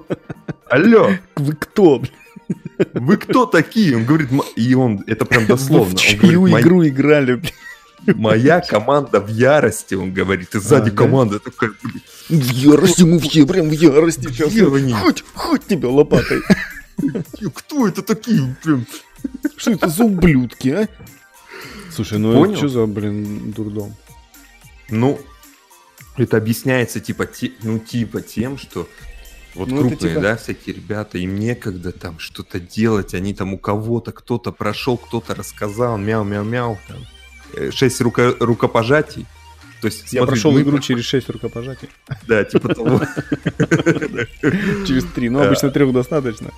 [0.69, 1.11] Алло?
[1.37, 2.03] Вы кто?
[2.95, 3.97] Вы кто такие?
[3.97, 5.97] Он говорит, и он, это прям дословно.
[5.97, 7.41] В чью игру играли?
[8.07, 12.03] Моя команда в ярости, он говорит, и сзади команда такая, блин.
[12.29, 14.53] В ярости, мы все прям в ярости сейчас.
[15.03, 16.41] Хоть, хоть тебя лопатой.
[17.55, 18.57] Кто это такие?
[18.63, 18.87] Прям?
[19.57, 20.89] Что это за ублюдки, а?
[21.91, 22.53] Слушай, ну Понял?
[22.53, 23.95] это что за, блин, дурдом?
[24.91, 25.19] Ну,
[26.17, 28.89] это объясняется типа, те, ну, типа тем, что
[29.57, 30.21] вот ну, крупные, типа...
[30.21, 35.35] да, всякие ребята, им некогда там что-то делать, они там у кого-то, кто-то прошел, кто-то
[35.35, 36.99] рассказал, мяу-мяу-мяу, там,
[37.55, 39.27] э, шесть рука рукопожатий.
[39.81, 40.63] То есть, Я смотри, прошел мы...
[40.63, 41.89] игру через шесть рукопожатий.
[42.27, 43.01] Да, типа того.
[44.87, 46.51] Через три, но обычно трех достаточно.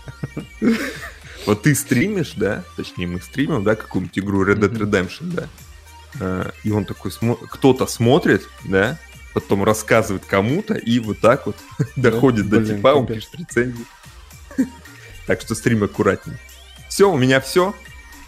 [1.46, 5.48] Вот ты стримишь, да, точнее мы стримим, да, какую-нибудь игру Red Dead Redemption, да,
[6.20, 7.10] а, и он такой,
[7.50, 8.98] кто-то смотрит, да,
[9.34, 11.56] потом рассказывает кому-то, и вот так вот
[11.96, 13.86] доходит до типа, он пишет рецензии.
[15.26, 16.38] Так что стрим аккуратней.
[16.88, 17.74] Все, у меня все.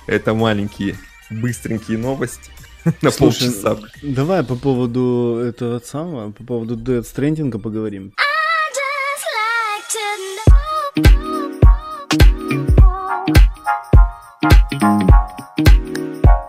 [0.06, 0.98] Это маленькие,
[1.30, 2.50] быстренькие новости
[3.00, 3.78] на полчаса.
[4.02, 8.12] Давай по поводу этого самого, по поводу Dead Stranding поговорим.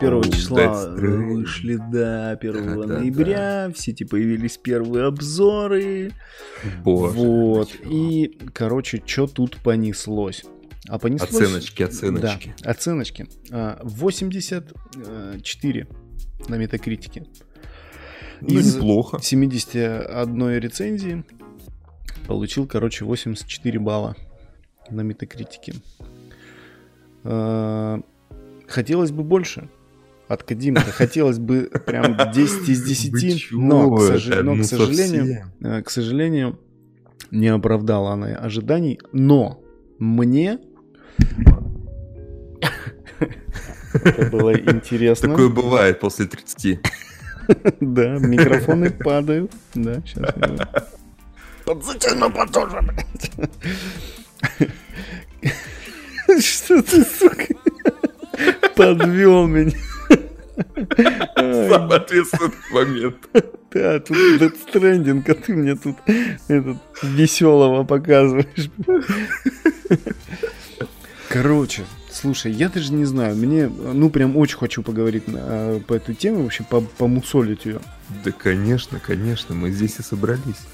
[0.01, 3.73] Первого числа вышли, да, 1 да, ноября, да.
[3.73, 6.11] в сети появились первые обзоры.
[6.83, 7.15] Боже.
[7.15, 7.69] Вот.
[7.85, 10.43] И, короче, что тут понеслось?
[10.87, 11.31] А понеслось...
[11.31, 12.55] Оценочки, оценочки.
[12.61, 13.27] Да, оценочки.
[13.49, 17.27] 84 а, на метакритике.
[18.41, 19.19] Ну, Из неплохо.
[19.21, 21.23] 71 рецензии
[22.27, 24.15] получил, короче, 84 балла
[24.89, 25.75] на метакритике.
[27.23, 28.01] А,
[28.67, 29.69] хотелось бы больше
[30.33, 34.27] от Кадима хотелось бы прям 10 из 10, но, к, сож...
[34.27, 36.59] но ну, к, сожалению, э, к сожалению,
[37.31, 39.61] не оправдала она ожиданий, но
[39.99, 40.59] мне
[43.93, 45.29] Это было интересно.
[45.29, 46.79] Такое бывает после 30.
[47.81, 49.51] Да, микрофоны падают.
[49.73, 50.33] Да, сейчас.
[51.65, 52.79] Подзатяну потуже,
[56.39, 57.47] Что ты, сука,
[58.75, 59.77] подвел меня.
[61.35, 63.17] Самый ответственный момент.
[63.73, 65.95] Да, тут Death Stranding, а ты мне тут
[66.47, 68.69] этот веселого показываешь.
[71.29, 76.13] Короче, слушай, я даже не знаю, мне, ну, прям очень хочу поговорить на, по этой
[76.13, 77.79] теме, вообще по, помусолить ее.
[78.25, 80.67] Да, конечно, конечно, мы здесь и собрались.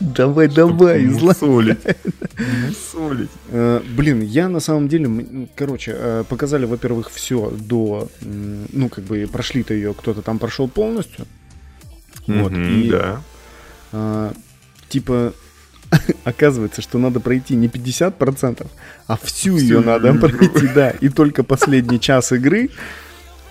[0.00, 1.76] Давай, давай, излагай.
[2.92, 3.30] Солить.
[3.48, 9.28] Э, блин, я на самом деле, короче, э, показали, во-первых, все до, ну, как бы
[9.30, 11.26] прошли-то ее, кто-то там прошел полностью.
[12.26, 13.20] Вот, и, да.
[13.92, 14.32] Э,
[14.88, 15.32] типа,
[16.24, 18.66] оказывается, что надо пройти не 50%,
[19.06, 20.90] а всю ее надо пройти, да.
[20.90, 22.70] И только последний час игры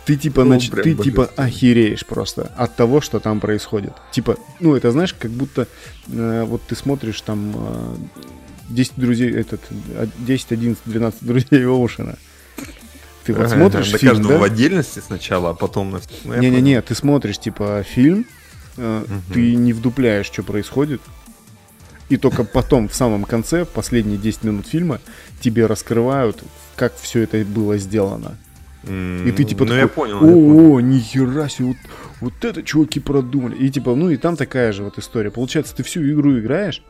[0.05, 0.69] ты типа, ну, нач...
[0.69, 3.93] ты типа охереешь просто от того, что там происходит.
[4.11, 5.67] Типа, ну это знаешь, как будто
[6.07, 7.95] э, вот ты смотришь там э,
[8.69, 9.61] 10 друзей, этот
[10.19, 12.17] 10, 11, 12 друзей Оушена.
[13.23, 14.39] Ты вот смотришь фильм, каждого да?
[14.39, 16.01] в отдельности сначала, а потом на...
[16.25, 18.25] Ну, Не-не-не, ты смотришь типа фильм,
[18.75, 19.33] э, угу.
[19.33, 21.01] ты не вдупляешь, что происходит,
[22.09, 24.99] и только потом, в самом конце, в последние 10 минут фильма,
[25.39, 26.43] тебе раскрывают,
[26.75, 28.37] как все это было сделано.
[28.83, 31.77] И ты типа ну, такой, я понял, о, о, нихера себе, вот,
[32.19, 33.55] вот это чуваки продумали.
[33.55, 35.31] И типа, ну и там такая же вот история.
[35.31, 36.83] Получается, ты всю игру играешь,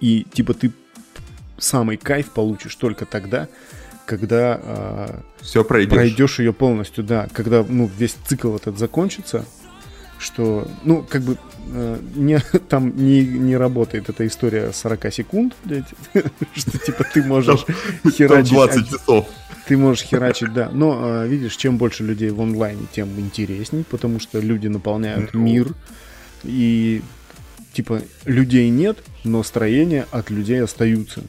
[0.00, 0.72] и типа ты
[1.58, 3.48] самый кайф получишь только тогда,
[4.06, 5.92] когда а, все пройдешь.
[5.92, 9.44] пройдешь ее полностью, да, когда ну весь цикл этот закончится,
[10.18, 11.36] что ну как бы э,
[12.14, 15.88] не там не не работает эта история 40 секунд, блядь,
[16.54, 17.64] что типа ты можешь
[18.16, 19.26] херачить 20 часов
[19.70, 20.68] ты можешь херачить, да.
[20.72, 25.40] Но, а, видишь, чем больше людей в онлайне, тем интересней, потому что люди наполняют ну.
[25.42, 25.74] мир.
[26.42, 27.02] И,
[27.72, 31.22] типа, людей нет, но строения от людей остаются.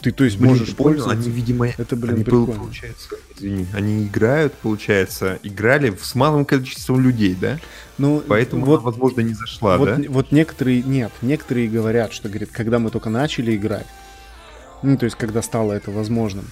[0.00, 2.54] Ты, то есть, блин, можешь понял, они, видимо, это, блин, они, прикольно.
[2.54, 7.58] получается, извини, они играют, получается, играли с малым количеством людей, да?
[7.98, 10.02] Ну, Поэтому вот, она, возможно, не зашла, вот, да?
[10.08, 13.86] Вот некоторые, нет, некоторые говорят, что, говорит, когда мы только начали играть,
[14.82, 16.44] ну, то есть, когда стало это возможным,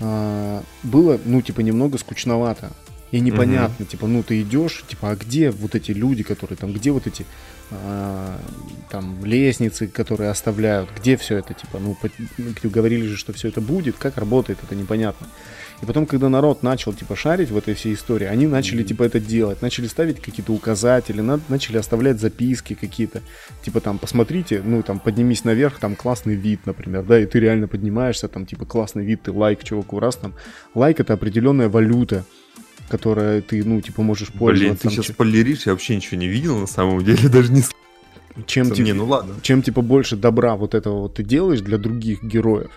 [0.00, 2.72] а, было, ну, типа, немного скучновато.
[3.10, 3.90] И непонятно, угу.
[3.90, 7.24] типа, ну ты идешь, типа, а где вот эти люди, которые там, где вот эти
[8.90, 11.96] там лестницы, которые оставляют, где все это, типа, ну,
[12.38, 15.26] ну, говорили же, что все это будет, как работает, это непонятно.
[15.80, 19.20] И потом, когда народ начал, типа, шарить в этой всей истории, они начали, типа, это
[19.20, 23.22] делать, начали ставить какие-то указатели, на, начали оставлять записки какие-то,
[23.62, 27.68] типа, там, посмотрите, ну, там, поднимись наверх, там, классный вид, например, да, и ты реально
[27.68, 30.34] поднимаешься, там, типа, классный вид, ты лайк чуваку, раз, там,
[30.74, 32.24] лайк это определенная валюта,
[32.88, 34.88] которая ты, ну, типа, можешь пользоваться.
[34.88, 37.62] Блин, ты сейчас спойлеришь, я вообще ничего не видел, на самом деле, даже не
[38.46, 39.34] чем, типа, не, ну ладно.
[39.42, 42.70] чем типа больше добра вот этого вот ты делаешь для других героев,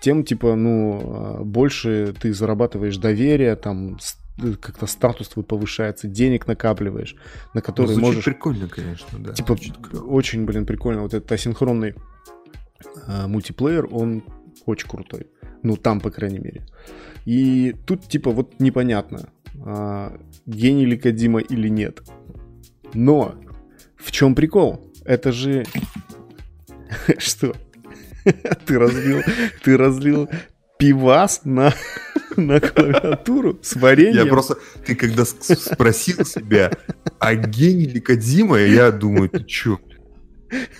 [0.00, 3.98] тем, типа, ну, а, больше ты зарабатываешь доверие, там,
[4.42, 7.14] э, как-то статус твой повышается, денег накапливаешь,
[7.54, 8.24] на который ну, можешь...
[8.24, 9.32] прикольно, конечно, да.
[9.32, 9.56] Типа,
[10.04, 11.02] очень, блин, прикольно.
[11.02, 11.94] Вот этот асинхронный
[13.06, 14.24] э, мультиплеер, он
[14.66, 15.28] очень крутой.
[15.62, 16.66] Ну, там, по крайней мере.
[17.24, 19.28] И тут, типа, вот непонятно,
[20.46, 22.02] гений ли Кадима или нет.
[22.94, 23.34] Но
[23.96, 24.92] в чем прикол?
[25.04, 25.64] Это же...
[27.18, 27.54] Что?
[28.66, 29.22] Ты разлил,
[29.64, 30.28] ты разлил
[30.78, 31.74] пивас на,
[32.36, 34.24] на клавиатуру с вареньем.
[34.24, 36.72] Я просто, ты когда спросил себя,
[37.18, 39.78] а гений ли Кадима, я думаю, ты чё?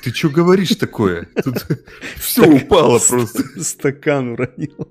[0.02, 1.28] Ты что говоришь такое?
[1.42, 1.66] Тут
[2.16, 3.42] все упало просто.
[3.62, 4.88] Стакан уронил.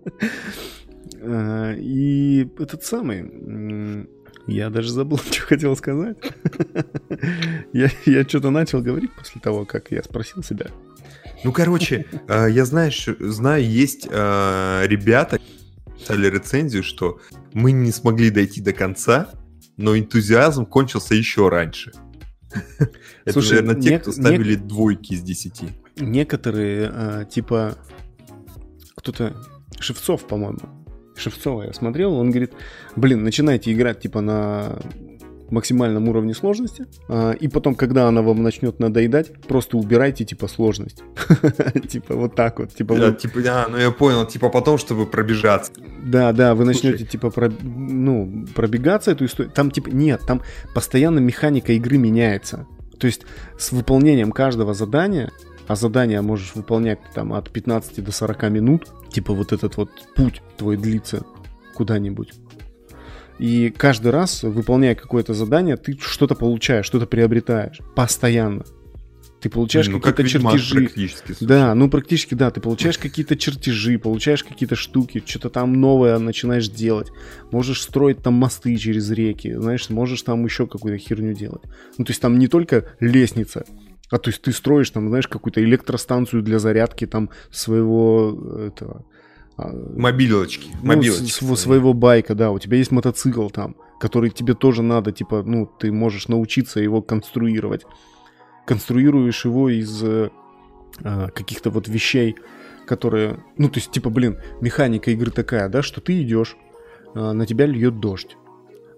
[1.19, 4.07] А, и этот самый...
[4.47, 6.17] Я даже забыл, что хотел сказать.
[7.73, 10.67] я я что-то начал говорить после того, как я спросил себя.
[11.43, 15.39] Ну, короче, э, я знаешь, знаю, есть э, ребята,
[15.97, 17.19] писали рецензию, что
[17.53, 19.29] мы не смогли дойти до конца,
[19.77, 21.91] но энтузиазм кончился еще раньше.
[23.23, 25.69] Это, Слушай, наверное, те, кто ставили двойки из десяти.
[25.97, 27.77] Некоторые, э, типа,
[28.95, 29.35] кто-то,
[29.79, 30.59] Шевцов, по-моему,
[31.21, 32.53] Шевцова я смотрел, он говорит,
[32.95, 34.79] блин, начинайте играть, типа, на
[35.51, 41.03] максимальном уровне сложности, а, и потом, когда она вам начнет надоедать, просто убирайте, типа, сложность.
[41.89, 42.73] Типа, вот так вот.
[42.73, 45.73] Типа, да, типа, да, ну я понял, типа, потом, чтобы пробежаться.
[46.03, 47.31] Да, да, вы начнете, типа,
[47.61, 49.51] ну, пробегаться эту историю.
[49.53, 50.41] Там, типа, нет, там
[50.73, 52.65] постоянно механика игры меняется.
[52.97, 53.23] То есть
[53.57, 55.31] с выполнением каждого задания
[55.71, 60.41] а задание можешь выполнять там от 15 до 40 минут, типа вот этот вот путь
[60.57, 61.23] твой длится
[61.75, 62.33] куда-нибудь.
[63.39, 67.79] И каждый раз, выполняя какое-то задание, ты что-то получаешь, что-то приобретаешь.
[67.95, 68.65] Постоянно.
[69.39, 70.75] Ты получаешь ну, какие-то как чертежи.
[70.75, 71.31] практически.
[71.31, 71.47] слушай.
[71.47, 72.51] Да, ну практически да.
[72.51, 77.07] Ты получаешь какие-то чертежи, получаешь какие-то штуки, что-то там новое начинаешь делать.
[77.51, 81.63] Можешь строить там мосты через реки, знаешь, можешь там еще какую-то херню делать.
[81.97, 83.65] Ну, то есть там не только лестница,
[84.11, 89.05] а то есть ты строишь там, знаешь, какую-то электростанцию для зарядки там своего э, этого
[89.57, 90.69] а, Мобилочки.
[90.81, 91.31] ну, Мобилочки.
[91.31, 95.43] с- св- своего байка, да, у тебя есть мотоцикл там, который тебе тоже надо, типа,
[95.43, 97.85] ну, ты можешь научиться его конструировать.
[98.65, 100.29] Конструируешь его из э,
[101.03, 102.35] а, каких-то вот вещей,
[102.85, 106.57] которые, ну, то есть, типа, блин, механика игры такая, да, что ты идешь,
[107.15, 108.35] а, на тебя льет дождь.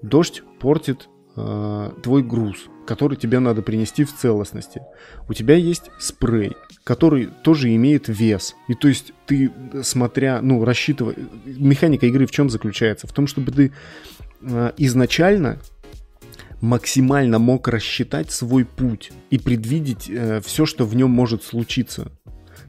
[0.02, 4.82] Дождь портит а, твой груз, который тебе надо принести в целостности.
[5.28, 8.56] У тебя есть спрей, который тоже имеет вес.
[8.68, 9.52] И то есть ты,
[9.84, 11.16] смотря, ну, рассчитывая...
[11.46, 13.08] Механика игры в чем заключается?
[13.08, 13.72] В том, чтобы ты
[14.42, 15.60] э, изначально
[16.62, 20.10] максимально мог рассчитать свой путь и предвидеть
[20.46, 22.12] все, что в нем может случиться.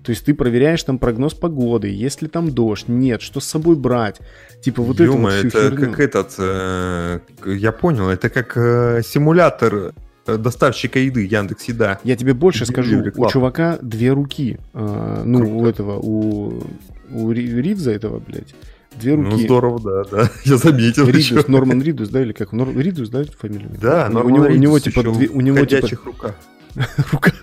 [0.05, 3.74] То есть ты проверяешь там прогноз погоды, есть ли там дождь, нет, что с собой
[3.74, 4.20] брать.
[4.62, 5.87] Типа вот это Ё-моё, вот это херню.
[5.87, 9.92] как этот, э, я понял, это как э, симулятор э,
[10.27, 11.99] доставщика еды Яндекс Еда.
[12.05, 14.59] Я тебе больше скажу, у чувака две руки.
[14.73, 15.55] А, ну, Круто.
[15.55, 16.63] у этого, у,
[17.11, 18.55] у Ри- Ридза этого, блядь,
[18.99, 19.29] две руки.
[19.31, 20.31] Ну здорово, да, да.
[20.45, 21.07] Я заметил.
[21.07, 21.45] Ридус, ещё.
[21.49, 22.53] Норман Ридус, да, или как?
[22.53, 23.69] Нор- Ридус, да, фамилия?
[23.81, 26.35] Да, у, Норман него, у него Ридус типа две- у него типа ходячих руках.
[27.13, 27.35] руках,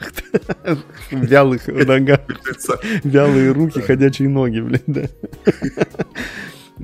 [1.12, 2.20] вялых ногах,
[3.04, 5.04] вялые руки, ходячие ноги, блин, да.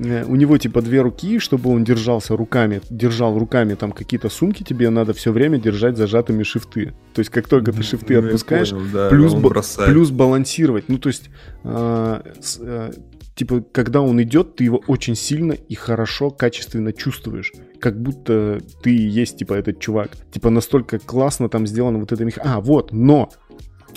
[0.00, 4.62] Э, У него типа две руки, чтобы он держался руками, держал руками там какие-то сумки,
[4.62, 6.94] тебе надо все время держать зажатыми шифты.
[7.14, 9.50] То есть как только ты шифты Ну, отпускаешь, понял, да, плюс, ба-
[9.86, 10.88] плюс балансировать.
[10.88, 11.30] Ну, то есть,
[11.64, 12.90] с- а,
[13.34, 17.52] типа, когда он идет, ты его очень сильно и хорошо, качественно чувствуешь.
[17.80, 20.10] Как будто ты и есть, типа, этот чувак.
[20.32, 22.42] Типа, настолько классно там сделано вот это меха...
[22.44, 23.30] А, вот, но!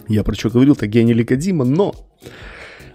[0.07, 1.93] Я про что говорил-то, гений Ликодима, но!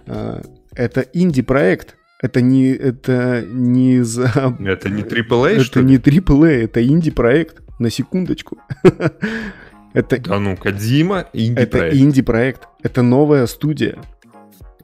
[0.07, 0.41] а,
[0.75, 1.95] это инди-проект.
[2.19, 5.85] Это не, это не за Это не AAA, это что ли?
[5.85, 7.61] не AAA, это инди-проект.
[7.79, 8.57] На секундочку.
[9.93, 11.95] Это Да ну, Кодзима, инди это проект.
[11.95, 12.67] инди-проект.
[12.83, 13.97] Это новая студия.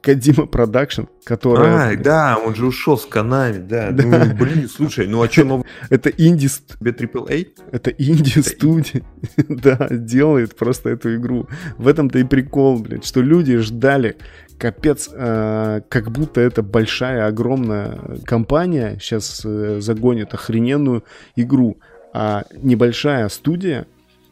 [0.04, 1.92] Kojima Production, которая...
[1.92, 3.90] А, да, он же ушел с Konami, да.
[3.94, 4.04] Да.
[4.04, 6.48] Ну, блин, слушай, ну а что новое Это инди...
[6.48, 7.48] тебе AAA?
[7.72, 9.02] Это инди-студия.
[9.48, 11.48] да, делает просто эту игру.
[11.78, 14.16] В этом-то и прикол, блядь, что люди ждали
[14.58, 21.78] капец, э, как будто это большая, огромная компания сейчас э, загонит охрененную игру,
[22.12, 23.86] а небольшая студия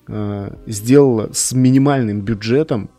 [0.06, 2.90] э, сделала с минимальным бюджетом,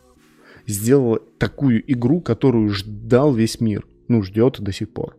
[0.68, 3.86] сделала такую игру, которую ждал весь мир.
[4.08, 5.16] Ну, ждет до сих пор.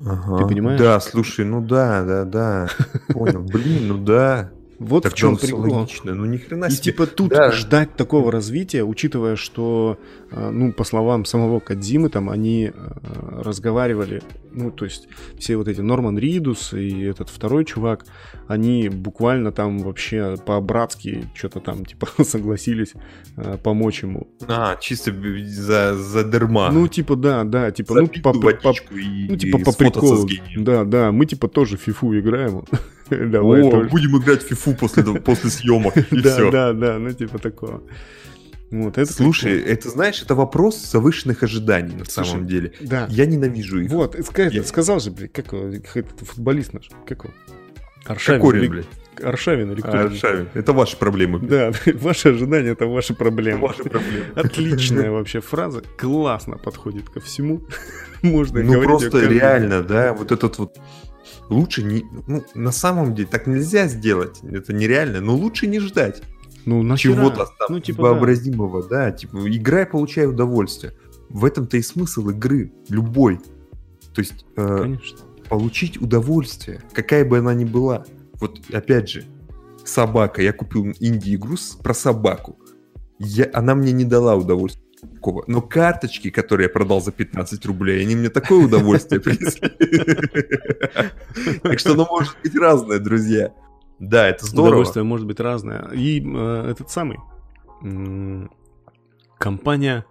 [0.00, 0.38] Ага.
[0.38, 0.80] Ты понимаешь?
[0.80, 2.68] Да, слушай, ну да, да, да.
[3.08, 3.42] Понял.
[3.42, 4.50] Блин, ну да.
[4.78, 5.80] Вот Так в чем всё прикол.
[5.80, 6.14] логично.
[6.14, 6.82] Ну ни хрена И себе.
[6.82, 7.50] типа тут Да.
[7.50, 9.98] ждать такого развития, учитывая, что,
[10.30, 12.72] э, ну, по словам самого Кадзимы, там они э,
[13.42, 14.22] разговаривали,
[14.58, 18.04] ну, то есть все вот эти Норман Ридус и этот второй чувак,
[18.48, 22.94] они буквально там вообще по-братски что-то там, типа, согласились
[23.36, 24.26] э, помочь ему.
[24.46, 25.12] А, чисто
[25.44, 26.70] за, за дерма.
[26.70, 30.28] Ну, типа, да, да, типа, за ну, по, по- и, ну, типа, и по приколу.
[30.56, 32.64] Да, да, мы, типа, тоже фифу играем.
[33.10, 36.50] Давай О, будем играть в фифу после, после съемок, и Да, все.
[36.50, 37.82] да, да, ну, типа такого.
[38.70, 42.72] Вот, это Слушай, это, знаешь, это вопрос завышенных ожиданий на Слушай, самом деле.
[42.80, 43.06] да.
[43.10, 43.90] Я ненавижу их.
[43.90, 47.32] Вот, ска- Я- сказал же, блядь, как этот футболист наш, как его?
[48.06, 48.40] Аршавин.
[48.40, 48.86] Кокорин, или- блядь.
[49.22, 49.90] Аршавин или кто?
[49.90, 51.38] А, Шавин, это ваши проблемы.
[51.40, 51.50] блядь.
[51.84, 53.62] Да, ваши ожидания это ваши проблемы.
[53.62, 54.26] Ваши проблемы.
[54.36, 57.62] Отличная вообще фраза, классно подходит ко всему.
[58.22, 60.78] Можно Ну говорить её просто реально, да, вот этот вот
[61.48, 66.22] лучше не, ну на самом деле так нельзя сделать, это нереально, но лучше не ждать.
[66.68, 67.14] Ну, нахера?
[67.14, 68.08] чего-то там Ну, типа, да.
[68.10, 69.10] вообразимого, да.
[69.10, 70.92] типа играй, получай удовольствие.
[71.30, 73.38] В этом-то и смысл игры любой,
[74.14, 75.18] то есть э, Конечно.
[75.48, 78.04] получить удовольствие, какая бы она ни была.
[78.40, 79.24] Вот опять же,
[79.84, 82.58] собака, я купил инди-игру про собаку,
[83.18, 84.82] я, она мне не дала удовольствия.
[85.02, 85.44] никакого.
[85.46, 89.70] Но карточки, которые я продал за 15 рублей, они мне такое удовольствие принесли.
[91.62, 93.52] Так что оно может быть разное, друзья.
[93.98, 94.68] Да, это здорово.
[94.68, 95.88] Удовольствие может быть разное.
[95.92, 97.18] И э, этот самый...
[97.82, 98.50] м,
[99.38, 100.04] компания...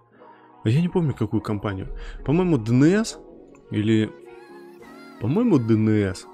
[0.64, 1.88] Я не помню, какую компанию.
[2.24, 3.16] По-моему, DNS
[3.70, 4.10] или...
[5.20, 6.26] По-моему, DNS.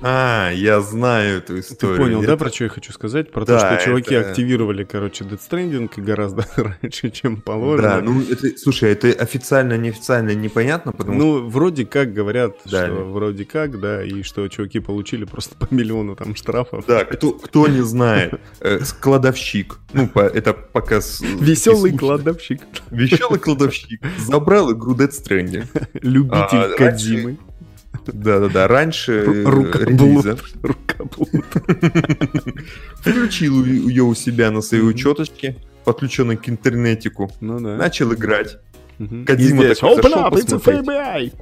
[0.00, 1.96] А, я знаю эту историю.
[1.96, 3.32] Ты понял, Это- да, про что я хочу сказать?
[3.32, 6.44] Про Да, то, что чуваки это- активировали, короче, Death Stranding гораздо
[6.82, 7.88] раньше, чем положено.
[7.88, 12.86] Да, ну это, слушай, это официально, неофициально непонятно, потому Ну, вроде как говорят, Да.
[12.86, 16.84] что вроде как, да, и что чуваки получили просто по миллиону там штрафов.
[16.86, 21.00] да, кто, кто не знает, э, складовщик, ну, по- это пока...
[21.40, 25.64] Веселый кладовщик, Веселый кладовщик забрал игру Death Stranding.
[26.02, 27.38] любитель А, Кодзимы,
[28.12, 29.32] Да-да-да, раньше э,
[29.84, 31.44] релиза рукоблуд.
[32.96, 37.76] включил ее у себя на своей учеточке, подключенной к интернетику, Ну да.
[37.76, 38.58] начал играть.
[38.98, 41.34] Здесь, такой зашел посмотреть.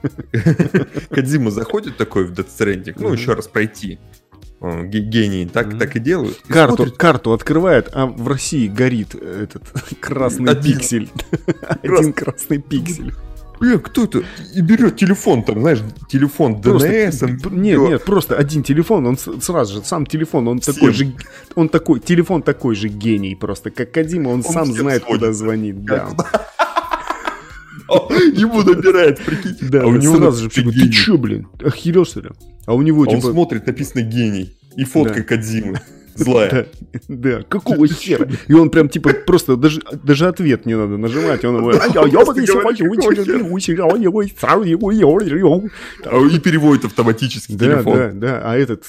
[1.10, 3.98] Кадзима заходит такой в Death Stranding, ну, еще раз пройти.
[4.60, 6.40] Он ге- гении так, так и делают.
[6.48, 9.62] Карту, карту открывает, а в России горит этот
[10.00, 11.08] красный пиксель.
[11.82, 13.14] Один красный пиксель.
[13.60, 14.22] «Э, кто это?
[14.54, 17.18] И берет телефон, там, знаешь, телефон Просто- ДНС.
[17.42, 21.12] п- Нет, нет, просто один телефон, он сразу же, сам телефон, он такой же,
[21.54, 25.20] он такой, телефон такой же гений просто, как Кадима, он, сам всем знает, звонит.
[25.20, 26.08] куда звонит, да.
[28.34, 29.64] Ему набирает, прикиньте.
[29.66, 32.30] Да, а у него сразу же пишут, ты чё, блин, охерел что ли?
[32.66, 33.32] А у него А он типа...
[33.32, 34.54] смотрит, написано гений.
[34.76, 35.22] И фотка.
[35.22, 35.80] Кадзимы.
[36.18, 36.50] Злая.
[36.50, 38.28] Да, да, какого хера?
[38.48, 41.72] И он прям типа просто даже, даже ответ не надо нажимать, он его...
[41.72, 41.84] Да,
[46.04, 48.20] А И переводит автоматически да, телефон.
[48.20, 48.84] да, а этот,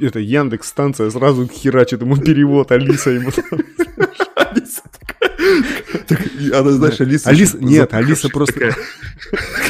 [0.00, 3.30] это Яндекс станция сразу херачит ему перевод, Алиса ему.
[4.36, 4.82] Алиса
[6.06, 6.20] так,
[6.54, 7.30] Она, знаешь, Алиса...
[7.30, 8.74] Алиса- нет, Алиса просто-.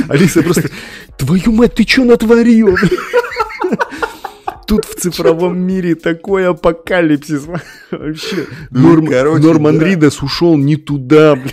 [0.09, 0.69] Алиса просто,
[1.17, 2.77] твою мать, ты чё натворил?
[4.73, 7.47] Тут в цифровом мире такой апокалипсис.
[7.91, 8.47] Вообще.
[8.71, 9.03] Ну,
[9.39, 9.85] Норман да.
[9.85, 11.53] Ридас ушел не туда, блядь.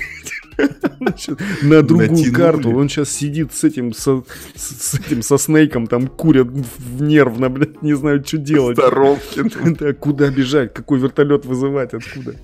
[1.00, 2.34] Значит, На другую Натянули.
[2.34, 2.70] карту.
[2.78, 4.24] Он сейчас сидит с этим, со,
[4.56, 8.78] с, с этим, со Снейком, там курят в- нервно, блядь, не знают, что делать.
[8.78, 9.42] Здоровки.
[9.80, 12.36] Да, куда бежать, какой вертолет вызывать, откуда?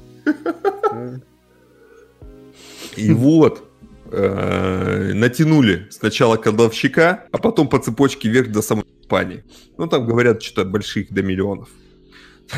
[2.97, 3.63] И вот,
[4.11, 9.43] э, натянули сначала кладовщика, а потом по цепочке вверх до самой компании.
[9.77, 11.69] Ну, там говорят, что от больших до миллионов.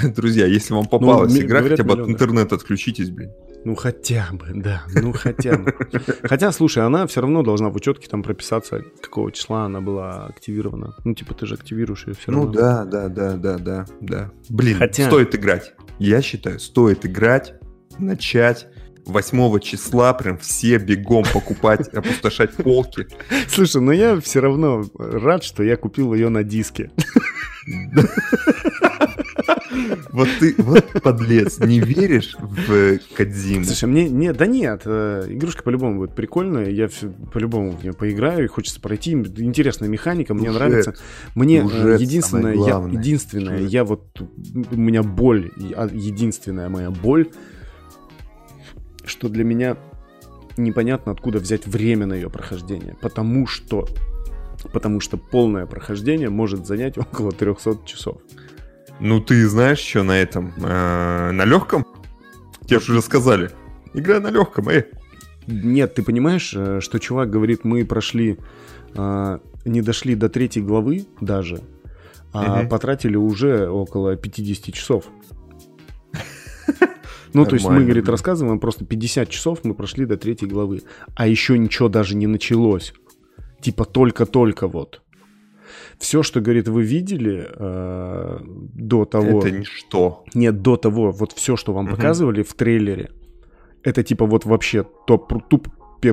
[0.16, 2.12] Друзья, если вам попалась ми- игра, хотя бы от миллионы.
[2.12, 3.32] интернета отключитесь, блин.
[3.66, 5.74] Ну хотя бы, да, ну хотя бы.
[6.24, 10.96] Хотя, слушай, она все равно должна в учетке там прописаться, какого числа она была активирована.
[11.04, 12.54] Ну, типа, ты же активируешь ее все Ну равно.
[12.54, 14.32] да, да, да, да, да, да.
[14.50, 15.74] Блин, Хотя- стоит играть.
[16.00, 17.56] Я считаю, стоит играть,
[17.98, 18.68] начать.
[19.08, 23.08] 8 числа прям все бегом покупать, опустошать полки.
[23.48, 26.92] Слушай, но я все равно рад, что я купил ее на диске.
[30.12, 33.66] Вот ты, вот подлец, не веришь в Кадзиму?
[33.66, 36.90] Слушай, мне нет, да нет, э, игрушка по-любому будет прикольная, я
[37.32, 40.60] по-любому в нее поиграю, и хочется пройти, интересная механика, мне Сюжет.
[40.60, 40.96] нравится.
[41.36, 43.72] Мне э, Сюжет единственное, я, единственное, Сюжет.
[43.72, 44.22] я вот,
[44.72, 47.28] у меня боль, а, единственная моя боль,
[49.08, 49.78] что для меня
[50.58, 53.88] непонятно, откуда взять время на ее прохождение, потому что,
[54.74, 58.18] потому что полное прохождение может занять около 300 часов.
[59.00, 60.54] Ну, ты знаешь, что на этом?
[60.58, 61.86] э, на легком?
[62.66, 63.52] Тебе же уже сказали.
[63.94, 64.86] Играй на легком, э.
[65.46, 68.38] Нет, ты понимаешь, э, что чувак говорит, мы прошли,
[68.96, 71.62] а, не дошли до третьей главы даже,
[72.34, 72.70] а Мгм.
[72.70, 75.06] потратили уже около 50 часов.
[77.34, 80.82] Ну, то есть мы, Нормально, говорит, рассказываем, просто 50 часов мы прошли до третьей главы,
[81.16, 82.94] а еще ничего даже не началось.
[83.62, 85.02] Типа только-только вот.
[86.00, 88.40] Все, что, говорит, вы видели э,
[88.74, 89.40] до того...
[89.40, 90.24] Это ничто.
[90.34, 91.96] Нет, до того, вот все, что вам Мгм.
[91.96, 93.10] показывали в трейлере,
[93.84, 95.68] это типа вот вообще топ, туп,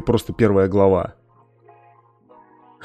[0.06, 1.14] просто первая глава.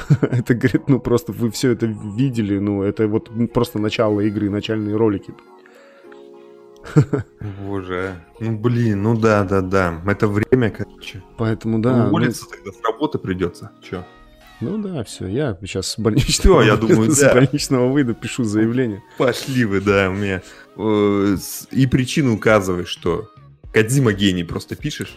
[0.22, 4.96] Это, говорит, ну просто вы все это видели, ну это вот просто начало игры, начальные
[4.96, 5.34] ролики.
[7.66, 8.16] Боже.
[8.40, 10.02] Ну, блин, ну да, да, да.
[10.06, 11.24] Это время, короче.
[11.38, 13.72] Поэтому да, ну, Уволиться тогда с работы придется.
[13.82, 14.06] Че?
[14.62, 17.34] ну да, все, я сейчас с больничного, я думаю, с да.
[17.34, 19.02] больничного выйду, пишу заявление.
[19.18, 20.42] Пошли вы, да, у меня.
[20.76, 21.38] э,
[21.72, 23.30] И причину указываешь, что
[23.74, 25.16] Кадзима гений, просто пишешь.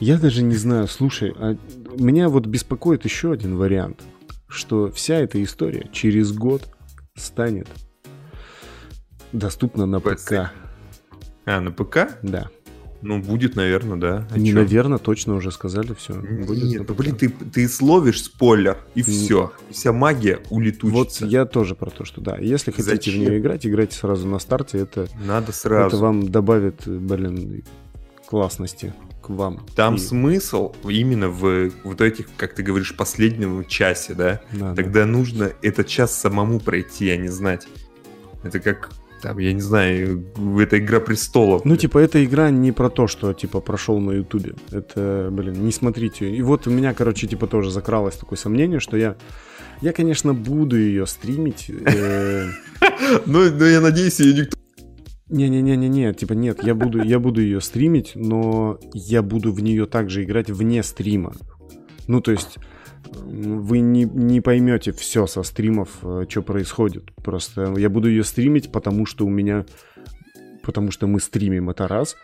[0.00, 1.56] Я даже не знаю, слушай, а
[1.98, 4.00] меня вот беспокоит еще один вариант,
[4.48, 6.68] что вся эта история через год
[7.16, 7.68] станет
[9.32, 10.00] доступна на.
[10.00, 10.50] ПК.
[11.56, 12.18] А, на ПК?
[12.22, 12.48] Да.
[13.02, 14.28] Ну, будет, наверное, да.
[14.30, 16.12] А не наверное, точно уже сказали все.
[16.20, 19.52] Нет, ну, блин, ты, ты словишь спойлер, и все.
[19.70, 21.24] Вся магия Вот улетучится.
[21.24, 22.36] я тоже про то, что да.
[22.36, 23.14] Если хотите Зачем?
[23.14, 24.78] в нее играть, играйте сразу на старте.
[24.80, 25.96] Это, Надо сразу.
[25.96, 27.64] это вам добавит, блин,
[28.28, 28.92] классности.
[29.22, 29.66] к вам.
[29.74, 34.40] Там И- смысл именно в вот этих, как ты говоришь, последнем часе, да?
[34.52, 34.74] Да, да.
[34.74, 37.66] Тогда нужно этот час самому пройти, а не знать.
[38.42, 38.90] Это как,
[39.20, 40.24] там, я не знаю,
[40.58, 41.64] это Игра Престолов.
[41.64, 44.54] Ну, типа, эта игра не про то, что, типа, прошел на Ютубе.
[44.70, 46.30] Это, блин, не смотрите.
[46.30, 49.16] И вот у меня, короче, типа, тоже закралось такое сомнение, что я...
[49.80, 51.70] Я, конечно, буду ее стримить.
[51.70, 52.48] э,
[53.26, 54.56] Ну, ну, я надеюсь, ее никто...
[55.28, 60.24] Не-не-не-не-не, типа нет, я буду, я буду ее стримить, но я буду в нее также
[60.24, 61.32] играть вне стрима.
[62.08, 62.58] Ну, то есть
[63.04, 65.88] вы не, не поймете все со стримов,
[66.28, 67.14] что происходит.
[67.16, 69.64] Просто я буду ее стримить, потому что у меня...
[70.62, 72.16] Потому что мы стримим, это раз.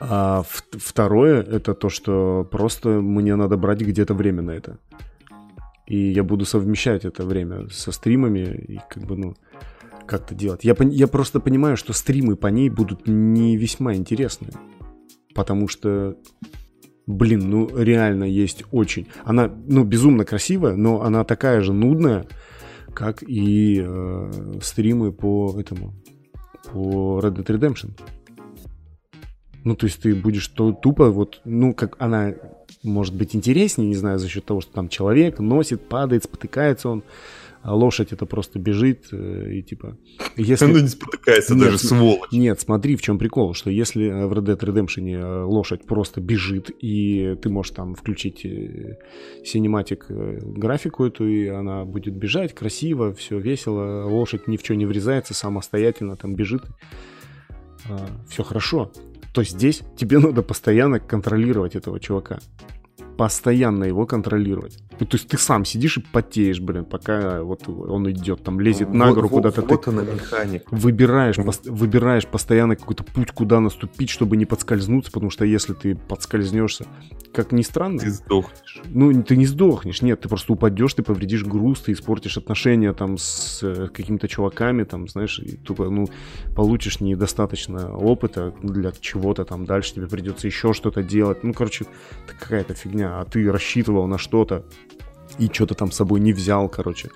[0.00, 4.78] А второе, это то, что просто мне надо брать где-то время на это.
[5.86, 9.34] И я буду совмещать это время со стримами и как бы, ну,
[10.06, 10.64] как-то делать.
[10.64, 14.52] Я, я просто понимаю, что стримы по ней будут не весьма интересные.
[15.34, 16.16] Потому что,
[17.06, 19.08] блин, ну реально есть очень...
[19.24, 22.26] Она, ну, безумно красивая, но она такая же нудная,
[22.94, 25.94] как и э, стримы по этому,
[26.72, 27.90] по Red Dead Redemption.
[29.64, 32.34] Ну, то есть ты будешь то тупо вот, ну, как она
[32.82, 37.02] может быть интереснее, не знаю, за счет того, что там человек носит, падает, спотыкается он,
[37.62, 39.96] а лошадь это просто бежит э, и типа...
[40.36, 40.64] Если...
[40.64, 42.32] Оно не спотыкается Нет, даже, сволочь.
[42.32, 46.70] Нет, смотри, в чем прикол, что если в Red Dead Redemption э, лошадь просто бежит,
[46.80, 48.98] и ты можешь там включить э,
[49.44, 54.86] синематик графику эту, и она будет бежать красиво, все весело, лошадь ни в что не
[54.86, 56.62] врезается, самостоятельно там бежит,
[58.28, 58.92] все хорошо.
[59.32, 62.40] То здесь тебе надо постоянно контролировать этого чувака.
[63.16, 64.78] Постоянно его контролировать.
[65.00, 68.92] Ну, то есть ты сам сидишь и потеешь, блин, пока вот он идет, там лезет
[68.92, 69.62] на гору вот- куда-то.
[69.62, 70.64] ты Вот она механика.
[70.70, 75.94] выбираешь, пос- выбираешь постоянно какой-то путь, куда наступить, чтобы не подскользнуться, потому что если ты
[75.96, 76.86] подскользнешься,
[77.34, 78.82] как ни странно, Ты сдохнешь.
[78.90, 83.16] ну ты не сдохнешь, нет, ты просто упадешь, ты повредишь груз, ты испортишь отношения там
[83.18, 86.06] с э, какими-то чуваками, там, знаешь, и тупо, ну,
[86.54, 91.86] получишь недостаточно опыта для чего-то там, дальше тебе придется еще что-то делать, ну, короче,
[92.26, 94.64] это какая-то фигня, а ты рассчитывал на что-то
[95.38, 97.10] и что-то там с собой не взял, короче.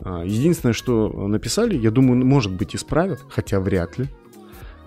[0.00, 4.08] А, Единственное, что написали, я думаю, может быть, исправят, хотя вряд ли.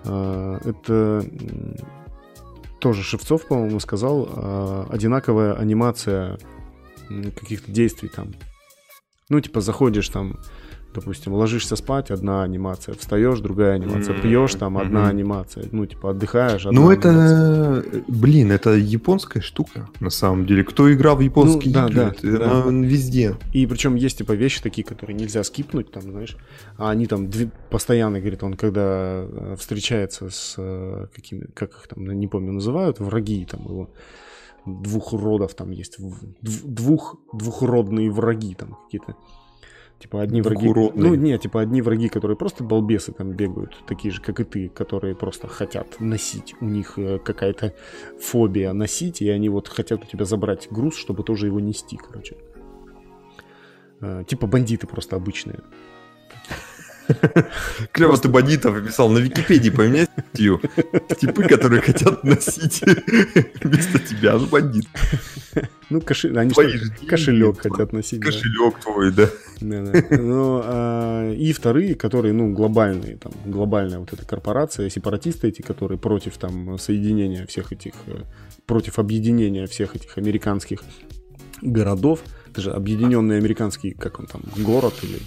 [0.04, 1.24] А, Это
[2.80, 6.38] тоже Шевцов, по-моему, сказал, а, одинаковая анимация
[7.08, 8.34] каких-то действий там.
[9.28, 10.38] Ну, типа, заходишь там,
[10.94, 15.08] допустим, ложишься спать, одна анимация, встаешь, другая анимация, Мгм, пьешь, там, одна мгм.
[15.10, 17.80] анимация, ну, типа, отдыхаешь, одна Ну, анимация.
[17.82, 20.64] это, блин, это японская штука, на самом деле.
[20.64, 22.62] Кто играл в японские Ну, да, игры, да, да.
[22.68, 23.36] она везде.
[23.52, 26.36] И причем есть типа вещи такие, которые нельзя скипнуть, там, знаешь,
[26.76, 31.88] а они там дви- постоянно, говорит, он когда э, встречается с э, какими, как их
[31.88, 33.90] там, не помню, называют, враги там его,
[34.66, 36.34] двух родов там есть, дв-
[36.64, 39.14] двух, двухродные враги там какие-то.
[39.98, 40.66] Типа одни враги...
[40.66, 41.10] Двухуродные.
[41.10, 44.68] Ну, нет, типа одни враги, которые просто балбесы там бегают, такие же, как и ты,
[44.68, 46.54] которые просто хотят носить.
[46.60, 47.74] У них э, какая-то
[48.20, 52.36] фобия носить, и они вот хотят у тебя забрать груз, чтобы тоже его нести, короче.
[54.00, 55.60] Э, Типа бандиты просто обычные.
[57.92, 59.08] Клево ты бандитов описал.
[59.08, 60.60] На Википедии поменяй статью.
[61.18, 62.82] Типы, которые хотят носить
[63.62, 64.86] вместо тебя, ну бандит.
[65.90, 68.20] Ну, кошелек, они что, же хотят носить.
[68.20, 68.26] да.
[68.26, 69.28] Кошелек твой, да.
[69.60, 75.98] Ну, а, и вторые, которые, ну, глобальные, там, глобальная вот эта корпорация, сепаратисты эти, которые
[75.98, 78.22] против там соединения всех этих, э,
[78.66, 80.82] против объединения всех этих американских
[81.62, 82.20] городов.
[82.50, 85.18] Это же объединенный американский, как он там, город или...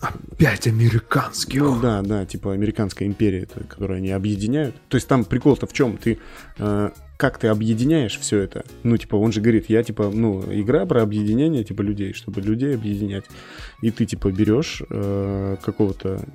[0.00, 1.60] Опять американских.
[1.60, 4.74] Ну да, да, типа американская империя, которую они объединяют.
[4.88, 5.98] То есть там прикол-то в чем?
[5.98, 6.18] Ты
[6.58, 6.90] э,
[7.20, 8.64] как ты объединяешь все это?
[8.82, 12.74] Ну, типа, он же говорит, я типа, ну, игра про объединение, типа, людей, чтобы людей
[12.74, 13.24] объединять.
[13.82, 16.26] И ты, типа, берешь э, какого-то.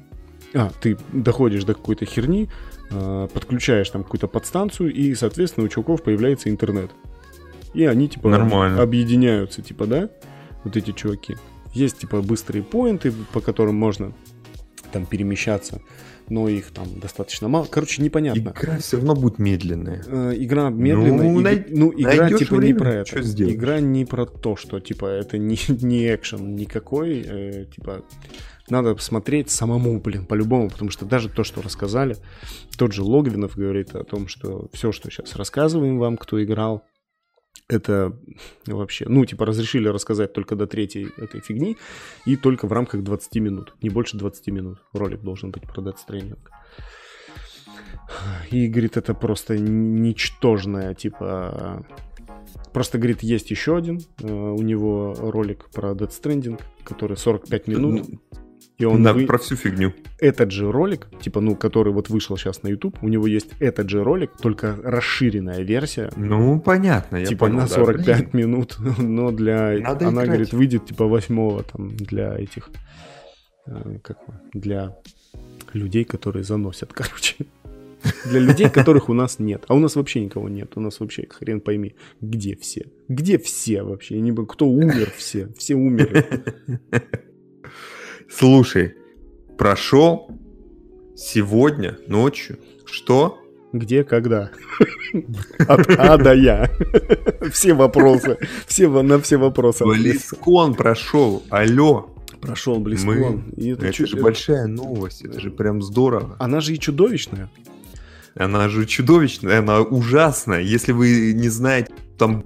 [0.53, 2.49] А, ты доходишь до какой-то херни,
[2.91, 6.91] э, подключаешь там какую-то подстанцию, и, соответственно, у чуваков появляется интернет.
[7.73, 8.79] И они, типа, Нормально.
[8.79, 10.09] объединяются, типа, да?
[10.63, 11.35] Вот эти чуваки.
[11.75, 14.13] Есть, типа, быстрые поинты, по которым можно
[14.91, 15.81] там перемещаться,
[16.29, 17.65] но их там достаточно мало.
[17.69, 18.53] Короче, непонятно.
[18.57, 20.03] Игра все равно будет медленная.
[20.07, 21.29] Э, Игра медленная.
[21.31, 23.21] Ну, и- най- ну, игра типа не время, про это.
[23.21, 23.55] сделаешь?
[23.55, 27.23] Игра не про то, что типа это не, не экшен никакой.
[27.27, 28.03] э, типа
[28.69, 32.17] надо посмотреть самому, блин, по-любому, потому что даже то, что рассказали,
[32.77, 36.83] тот же Логвинов говорит о том, что все, что сейчас рассказываем вам, кто играл,
[37.67, 38.17] это
[38.67, 41.77] вообще, ну, типа, разрешили рассказать только до третьей этой фигни
[42.25, 44.79] и только в рамках 20 минут, не больше 20 минут.
[44.93, 46.37] Ролик должен быть про Death Stranding.
[48.51, 51.85] И, говорит, это просто ничтожное, типа...
[52.71, 54.01] Просто, говорит, есть еще один.
[54.21, 58.07] э, У него ролик про Dead Stranding, который 45 минут.
[58.77, 59.93] И он На- вы- Про всю фигню.
[60.19, 63.89] этот же ролик, типа, ну, который вот вышел сейчас на YouTube, у него есть этот
[63.89, 67.73] же ролик, только расширенная версия, Ну, понятно, я типа понял, на да.
[67.75, 69.77] 45 минут, но для...
[69.79, 70.27] Надо она, играть.
[70.27, 72.69] говорит, выйдет типа восьмого там для этих...
[73.67, 74.17] э, Как
[74.53, 74.97] для
[75.73, 77.35] людей, которые заносят, короче.
[78.25, 79.63] Для людей, которых у нас нет.
[79.67, 80.73] А у нас вообще никого нет.
[80.75, 82.85] У нас вообще хрен пойми, где все.
[83.07, 84.21] Где все вообще?
[84.47, 85.47] Кто умер все?
[85.57, 86.23] Все умерли.
[88.29, 88.95] Слушай,
[89.57, 90.29] прошел
[91.15, 92.57] сегодня ночью.
[92.85, 93.39] Что?
[93.73, 94.51] Где, когда?
[95.67, 96.69] От А до Я.
[97.51, 98.37] Все вопросы.
[98.67, 99.85] Все, на все вопросы.
[99.85, 101.43] Близкон прошел.
[101.49, 102.09] Алло.
[102.41, 103.49] Прошел Близкон.
[103.57, 105.23] И это Это чу- же большая новость.
[105.23, 106.35] Это же прям здорово.
[106.39, 107.49] Она же и чудовищная.
[108.35, 110.59] Она же чудовищная, она ужасная.
[110.61, 112.45] Если вы не знаете, там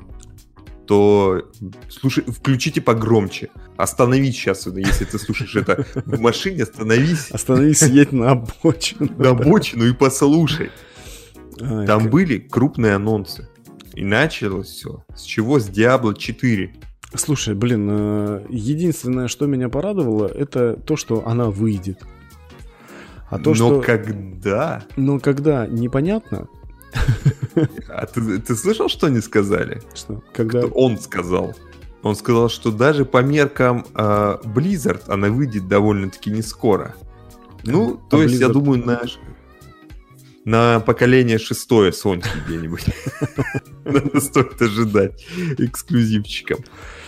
[0.90, 1.44] то
[1.88, 3.52] слушай, включите погромче.
[3.78, 9.08] Остановись сейчас, если ты слушаешь это в машине, остановись Остановись, едь на обочину.
[9.16, 10.72] на обочину и послушай.
[11.62, 13.48] Ай, Там были крупные анонсы.
[13.94, 15.04] И началось все.
[15.16, 15.60] С чего?
[15.60, 16.74] С Diablo 4.
[17.14, 22.02] Слушай, блин, э, единственное, что меня порадовало, это то, что она выйдет.
[23.30, 23.82] А то, Но что...
[23.82, 24.84] когда?
[24.96, 26.48] Но когда непонятно,
[27.90, 29.82] А ты, ты слышал, что они сказали?
[29.94, 30.62] что когда...
[30.62, 31.56] Что он сказал?
[32.02, 36.96] Он сказал, что даже по меркам э, Blizzard она выйдет довольно-таки не скоро.
[37.64, 39.02] Ну, А то есть, я Blizzard- думаю, на,
[40.46, 42.86] на поколение шестое Sony где-нибудь.
[43.86, 45.26] Надо стоит ожидать
[45.58, 46.60] эксклюзивчиком.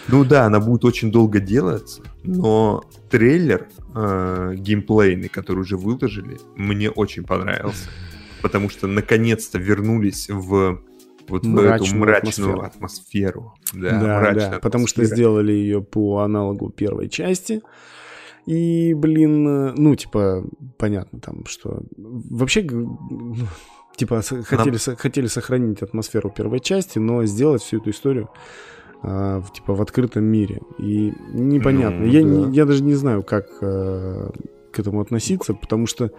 [0.07, 6.89] Ну да, она будет очень долго делаться, но трейлер э, геймплейный, который уже выложили, мне
[6.89, 7.85] очень понравился.
[8.41, 10.81] Потому что наконец-то вернулись в
[11.27, 13.53] вот в эту Мрачную мрачную атмосферу.
[13.73, 15.15] Да, Да, мрачная да, потому что атмосфера.
[15.15, 17.61] сделали ее по аналогу первой части.
[18.47, 19.43] И, блин,
[19.75, 20.43] ну, типа,
[20.77, 21.83] понятно там, что...
[21.95, 22.67] Вообще,
[23.95, 28.29] типа, хотели, со- хотели сохранить атмосферу первой части, но сделать всю эту историю
[29.03, 30.59] а, в, типа в открытом мире.
[30.79, 31.99] И непонятно.
[31.99, 32.27] Ну, я, да.
[32.27, 34.29] не- я даже не знаю, как э,
[34.71, 36.11] к этому относиться, потому что,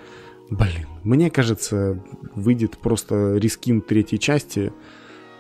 [0.56, 1.98] блин, мне кажется,
[2.34, 4.72] выйдет просто рискин третьей части,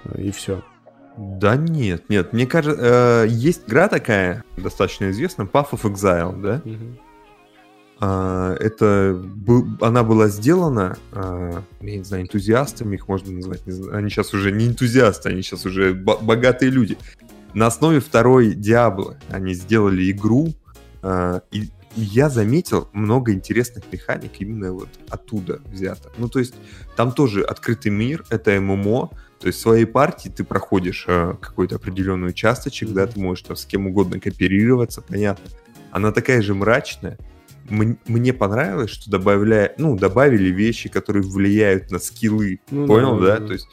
[0.04, 0.62] э, и все.
[1.16, 6.62] Да нет, нет, мне кажется, э, есть игра такая, достаточно известная, Path of Exile, да?
[8.04, 13.64] А, это бу- она была сделана, а, я не знаю, энтузиастами их можно назвать.
[13.64, 13.96] не знаю.
[13.96, 16.98] Они сейчас уже не энтузиасты, они сейчас уже бо- богатые люди.
[17.54, 20.48] На основе второй Диабло они сделали игру,
[21.02, 26.10] а, и я заметил много интересных механик именно вот оттуда взято.
[26.16, 26.54] Ну, то есть
[26.96, 31.76] там тоже открытый мир, это ММО, то есть в своей партии ты проходишь а, какой-то
[31.76, 35.50] определенный участочек, да, ты можешь там с кем угодно кооперироваться, понятно.
[35.90, 37.18] Она такая же мрачная,
[37.70, 42.60] М- мне понравилось, что добавляя, ну, добавили вещи, которые влияют на скиллы.
[42.70, 43.38] Ну Понял, да, да?
[43.38, 43.46] да.
[43.46, 43.68] То есть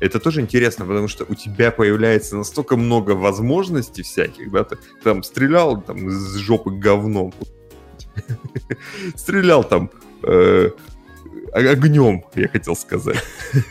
[0.00, 5.22] это тоже интересно, потому что у тебя появляется настолько много возможностей всяких, да, ты там
[5.22, 7.32] стрелял там из жопы говном,
[9.16, 9.90] стрелял там
[10.22, 10.70] э,
[11.52, 13.22] огнем, я хотел сказать.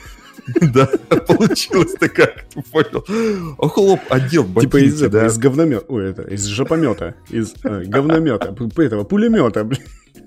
[0.60, 0.88] Да,
[1.28, 3.56] получилось так, как ты понял.
[3.60, 5.28] А хлоп, одел Типа ботинки, из, этого, да.
[5.28, 9.82] из говномета, ой, это, из жопомета, из э, говномета, этого пулемета, блин.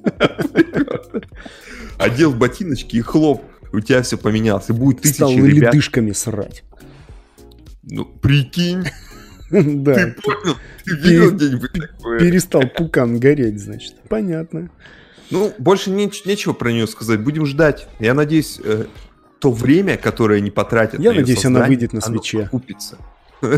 [1.99, 3.43] одел ботиночки и хлоп,
[3.73, 4.71] у тебя все поменялось.
[4.71, 5.75] И будет тысячи Стал ребят.
[5.75, 6.62] ледышками срать.
[7.83, 8.85] Ну, прикинь,
[9.82, 10.57] Да, ты понял?
[10.84, 12.18] Ты видел где-нибудь такое?
[12.18, 13.94] перестал пукан гореть, значит.
[14.09, 14.70] Понятно.
[15.30, 17.20] Ну, больше неч- нечего про нее сказать.
[17.20, 17.88] Будем ждать.
[17.98, 18.84] Я надеюсь, э,
[19.38, 22.42] то время, которое они потратят Я на надеюсь, она выйдет на оно Свитче.
[22.42, 22.98] окупится.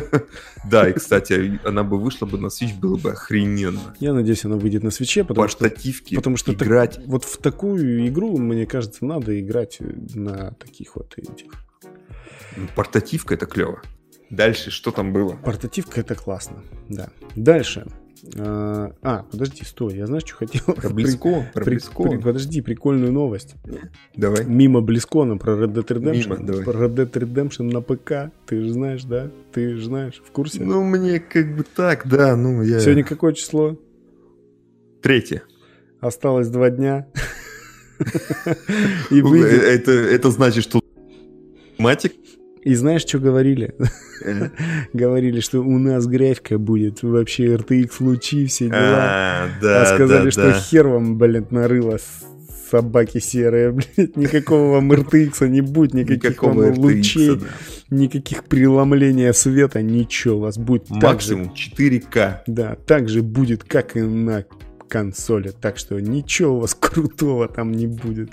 [0.65, 3.95] Да, и, кстати, она бы вышла бы на Switch, было бы охрененно.
[4.01, 5.71] Я надеюсь, она выйдет на свече, потому что,
[6.15, 6.99] потому что играть.
[7.07, 11.53] вот в такую игру, мне кажется, надо играть на таких вот этих.
[12.57, 13.81] Ну, Портативка это клево.
[14.31, 15.37] Дальше что там было?
[15.45, 17.09] Портативка это классно, да.
[17.35, 17.87] Дальше.
[18.39, 20.63] А, а, подожди, стой, я знаешь, что хотел?
[20.75, 22.11] Про Близкон, про При- Близкон.
[22.11, 23.55] при- подожди, прикольную новость.
[24.17, 24.45] Давай.
[24.45, 26.31] Мимо Близкона про Red Dead Redemption.
[26.31, 26.65] Мимо, давай.
[26.65, 28.33] Про Red Dead Redemption на ПК.
[28.47, 29.31] Ты же знаешь, да?
[29.53, 30.63] Ты же знаешь, в курсе?
[30.63, 32.81] Ну, мне как бы так, да, ну, я...
[32.81, 33.79] Сегодня какое число?
[35.03, 35.43] Третье.
[36.01, 37.07] Осталось два дня.
[39.11, 39.63] И выйдет.
[39.63, 40.81] Это, это значит, что
[41.79, 42.15] матик
[42.67, 43.77] И знаешь, что говорили?
[44.25, 44.49] э,
[44.93, 48.97] Говорили, что у нас графика будет вообще RTX лучи, все дела.
[48.99, 51.99] А, да, А сказали, что хер вам, блин, нарыло
[52.69, 57.47] собаки серые, блядь, никакого вам RTX не будет, никаких Никакого вам RTX, лучей, да.
[57.91, 62.39] никаких преломления света, ничего, у вас будет так же, Максимум 4К.
[62.49, 64.45] да, так же будет, как и на
[64.89, 68.33] консоли, так что ничего у вас крутого там не будет.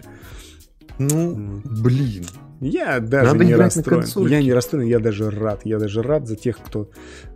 [0.98, 2.26] Ну, блин.
[2.64, 4.28] Я даже Надо не расстроен.
[4.28, 5.61] Я не расстроен, я даже рад.
[5.66, 6.89] Я даже рад за тех, кто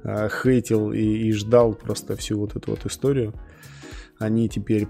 [0.03, 3.33] а, хейтил и, и ждал просто всю вот эту вот историю.
[4.19, 4.87] Они теперь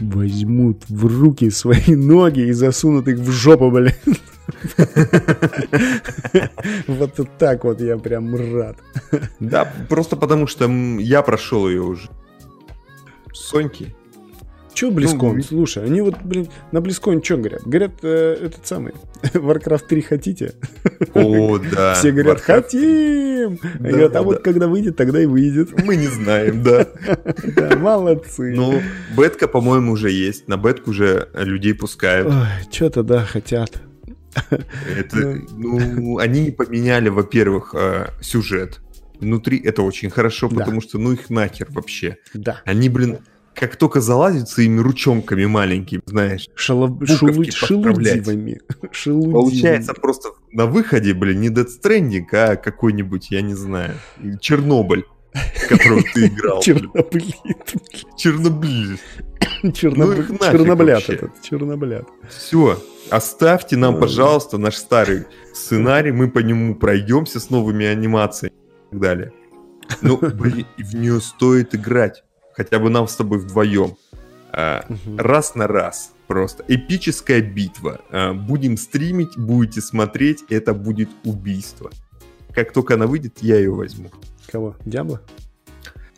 [0.00, 3.92] возьмут в руки свои ноги и засунут их в жопу, блин.
[6.86, 8.76] Вот так вот я прям рад.
[9.40, 12.10] Да, просто потому что я прошел ее уже.
[13.32, 13.94] Соньки.
[14.74, 15.36] Че Близкон?
[15.36, 17.62] Ну, Слушай, они вот, блин, на Близкон что говорят?
[17.64, 20.54] Говорят, э, этот самый, Warcraft 3 хотите?
[21.14, 21.94] О, да.
[21.94, 22.62] Все говорят, Warcraft.
[22.62, 23.58] хотим!
[23.78, 24.42] Да, Говорят, а да, вот да.
[24.42, 25.70] когда выйдет, тогда и выйдет.
[25.84, 26.88] Мы не знаем, да.
[27.56, 28.52] Да, молодцы.
[28.54, 28.80] Ну,
[29.16, 30.48] бетка, по-моему, уже есть.
[30.48, 32.32] На бетку уже людей пускают.
[32.70, 33.80] Что-то, да, хотят.
[34.50, 38.80] Это, ну, они поменяли, во-первых, э, сюжет.
[39.20, 40.56] Внутри это очень хорошо, Да.
[40.56, 42.16] потому что ну их нахер вообще.
[42.34, 42.60] Да.
[42.64, 43.18] Они, блин,
[43.54, 47.82] как только залазят своими ручонками маленькими, знаешь, Шало- Буковки шелу-.
[47.92, 48.60] Шелудивыми.
[49.32, 53.94] получается просто на выходе, блин, не Death Stranding, а какой-нибудь, я не знаю,
[54.40, 56.60] Чернобыль, в котором ты играл.
[56.62, 57.34] Черноблит.
[58.16, 58.98] Чернобыль.
[59.64, 61.30] Черноб- Ну Черноблят этот.
[61.42, 62.06] Черноблят.
[62.28, 62.78] Все,
[63.10, 65.24] оставьте нам, пожалуйста, наш старый
[65.54, 69.32] сценарий, мы по нему пройдемся с новыми анимациями и так далее.
[70.02, 72.24] Ну, блин, в нее стоит играть.
[72.56, 73.96] Хотя бы нам с тобой вдвоем.
[74.56, 75.18] Мгм.
[75.18, 76.12] раз на раз.
[76.28, 78.00] Просто эпическая битва.
[78.10, 81.90] А, будем стримить, будете смотреть, это будет убийство.
[82.54, 84.10] Как только она выйдет, я ее возьму.
[84.50, 84.76] Кого?
[84.84, 85.20] Диабло?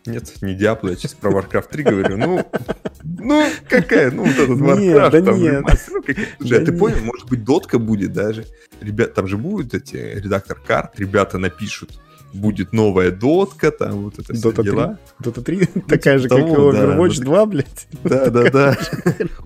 [0.05, 2.17] Нет, не Диабло, я сейчас про Warcraft 3 говорю.
[2.19, 2.47] Ну,
[3.03, 4.11] ну какая?
[4.11, 5.65] Ну, вот этот Нет, Warcraft, да там нет.
[5.67, 6.79] ну, Слушай, а Да ты нет.
[6.79, 8.47] понял, может быть, дотка будет даже.
[8.83, 11.99] Ребят, там же будут эти редактор карт, ребята напишут,
[12.33, 14.71] будет новая дотка, там вот это все Дота 3?
[14.71, 14.99] дела.
[15.21, 15.67] Дота 3?
[15.89, 17.89] Такая же, как и да, Overwatch Dota 2, блядь.
[18.05, 18.79] Да, да, да.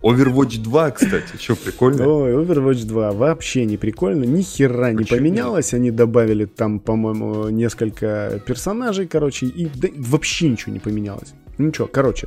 [0.03, 2.07] Overwatch 2, кстати, что прикольно.
[2.07, 5.75] Ой, Overwatch 2 вообще не прикольно, ни хера не поменялось.
[5.75, 11.35] Они добавили там, по-моему, несколько персонажей, короче, и да, вообще ничего не поменялось.
[11.59, 12.27] Ну ничего, короче,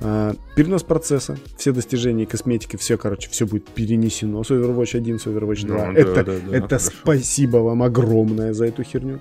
[0.00, 5.26] а, перенос процесса, все достижения, косметики, все, короче, все будет перенесено с Overwatch 1, с
[5.26, 5.86] Overwatch 2.
[5.86, 6.90] Ну, да, это да, да, это хорошо.
[7.02, 9.18] спасибо вам огромное за эту херню.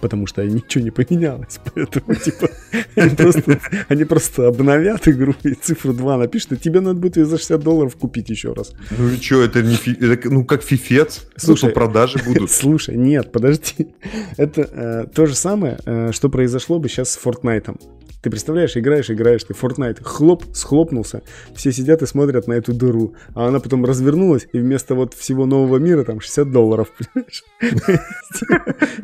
[0.00, 1.60] Потому что ничего не поменялось.
[1.74, 2.48] Поэтому, типа,
[2.96, 7.26] они просто, они просто обновят игру и цифру 2 напишут, и тебе надо будет ее
[7.26, 8.72] за 60 долларов купить еще раз.
[8.96, 12.50] Ну и что, это не фи- это, ну как фифец, Слушай, Слушай, продажи будут.
[12.50, 13.88] Слушай, нет, подожди.
[14.36, 17.78] Это э, то же самое, э, что произошло бы сейчас с Fortnite.
[18.22, 21.22] Ты представляешь, играешь, играешь, ты Fortnite, хлоп, схлопнулся,
[21.54, 25.46] все сидят и смотрят на эту дыру, а она потом развернулась, и вместо вот всего
[25.46, 27.44] нового мира там 60 долларов, понимаешь?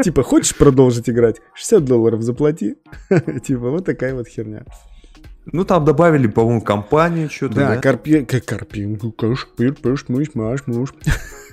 [0.03, 1.41] Типа, хочешь продолжить играть?
[1.55, 2.77] 60 долларов заплати.
[3.45, 4.65] Типа, вот такая вот херня.
[5.53, 7.81] Ну там добавили, по-моему, компанию что-то, Да, да?
[7.81, 8.25] карпи...
[8.25, 8.99] карпи...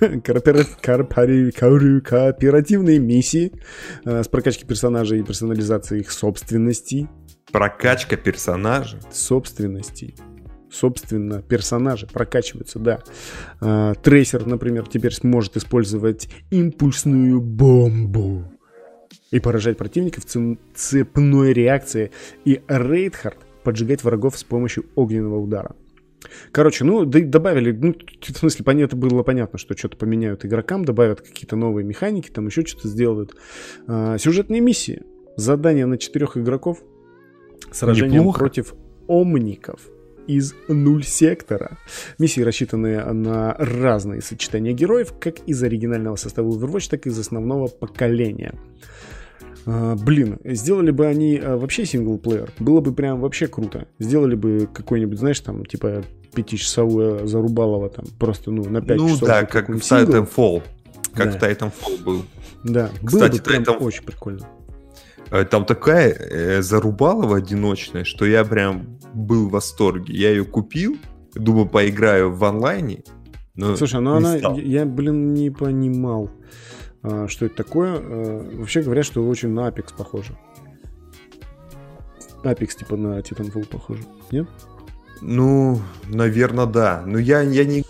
[2.00, 3.52] Кооперативные миссии
[4.04, 7.08] э, с прокачкой персонажей и персонализацией их собственностей.
[7.54, 8.98] Прокачка персонажа.
[9.12, 10.16] Собственностей.
[10.72, 12.98] Собственно, персонажи прокачиваются, да.
[13.60, 18.42] А, Трейсер, например, теперь сможет использовать импульсную бомбу
[19.30, 20.24] и поражать противников
[20.74, 22.10] цепной реакцией.
[22.44, 25.76] И Рейдхард поджигать врагов с помощью огненного удара.
[26.50, 31.20] Короче, ну, да добавили, ну, в смысле, понятно, было понятно, что что-то поменяют игрокам, добавят
[31.20, 33.36] какие-то новые механики, там еще что-то сделают.
[33.86, 35.04] А, сюжетные миссии.
[35.36, 36.82] Задание на четырех игроков.
[37.72, 38.38] Сражение Неплохо.
[38.40, 38.74] против
[39.08, 39.80] омников
[40.26, 41.76] из нуль сектора.
[42.18, 47.66] Миссии рассчитаны на разные сочетания героев, как из оригинального состава Overwatch, так и из основного
[47.68, 48.54] поколения.
[49.66, 53.86] А, блин, сделали бы они а, вообще синглплеер, было бы прям вообще круто.
[53.98, 56.02] Сделали бы какой-нибудь, знаешь, там, типа,
[56.34, 59.28] пятичасовое зарубалово там, просто, ну, на 5 Ну часов.
[59.28, 59.76] да, за как в.
[59.76, 60.62] Titanfall.
[61.14, 61.38] Как Да.
[61.38, 62.22] в Titanfall был.
[62.64, 64.48] Да, было Кстати, бы прям Titanfall- очень прикольно.
[65.30, 70.14] Э, Там такая э, зарубалова одиночная, что я прям был в восторге.
[70.14, 70.96] Я ее купил,
[71.34, 73.02] думаю, поиграю в онлайне.
[73.56, 74.58] Но Слушай, ну она, стал.
[74.58, 76.28] я, блин, не понимал,
[77.02, 77.96] а, что это такое.
[78.00, 80.36] А, Вообще говорят, что очень на Apex похоже.
[82.42, 84.02] Apex типа на Titanfall похоже.
[84.32, 84.48] Нет?
[85.20, 87.02] Ну, наверное, да.
[87.06, 87.84] Но я, я не...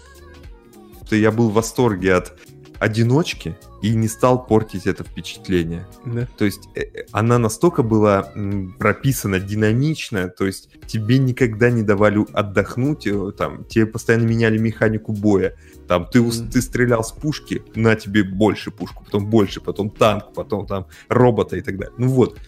[1.10, 2.38] Я был в восторге от
[2.78, 5.86] одиночки и не стал портить это впечатление.
[6.06, 6.26] Да.
[6.38, 8.32] То есть э, э, она настолько была
[8.78, 15.12] прописана динамично, то есть тебе никогда не давали отдохнуть, э, там, тебе постоянно меняли механику
[15.12, 15.54] боя.
[15.86, 16.48] Там ты, Мгм.
[16.50, 21.56] ты стрелял с пушки, на тебе больше пушку, потом больше, потом танк, потом там робота
[21.56, 21.94] и так далее.
[21.98, 22.38] Ну вот.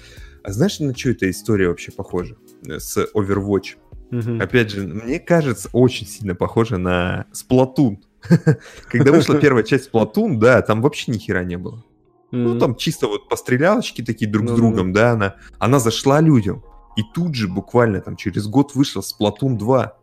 [0.43, 3.77] А знаешь, на что эта история вообще похожа с Overwatch?
[4.11, 4.41] Мгм.
[4.41, 7.99] Опять же, мне кажется, очень сильно похоже на Splatoon.
[8.89, 11.85] Когда вышла первая часть Splatoon, да, там вообще ни хера не было.
[12.33, 16.63] Ну, там чисто вот пострелялочки такие друг с другом, да, она, она зашла людям.
[16.97, 19.97] И тут же, буквально там через год вышел Splatoon 2.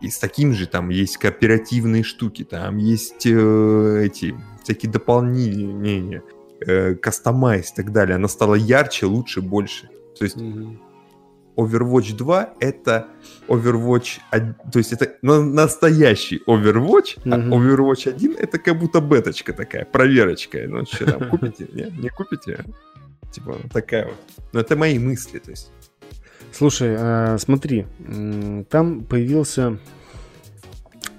[0.00, 6.22] И с таким же там есть кооперативные штуки, там есть э, эти всякие дополнения,
[6.64, 8.14] э, кастомайз и так далее.
[8.14, 9.88] Она стала ярче, лучше, больше.
[10.16, 10.80] То есть Мгм.
[11.58, 13.08] Overwatch 2 это
[13.48, 17.52] Overwatch, од- то есть это на- настоящий Overwatch, Мгм.
[17.52, 20.58] а Overwatch 1 это как будто беточка такая, проверочка.
[20.68, 21.66] Ну что там, купите?
[21.72, 22.64] Нет, не купите?
[23.32, 24.14] Типа такая вот.
[24.52, 25.70] Но это мои мысли, то есть.
[26.52, 27.86] Слушай, а, смотри,
[28.70, 29.78] там появился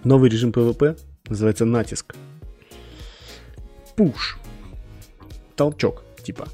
[0.04, 0.98] новый режим PvP,
[1.30, 2.16] называется натиск.
[3.96, 4.38] Пуш.
[5.56, 6.48] Толчок, типа.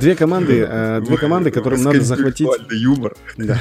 [0.00, 2.48] Две команды, э, две команды, которым надо захватить...
[2.70, 3.16] Юмор.
[3.36, 3.60] Да.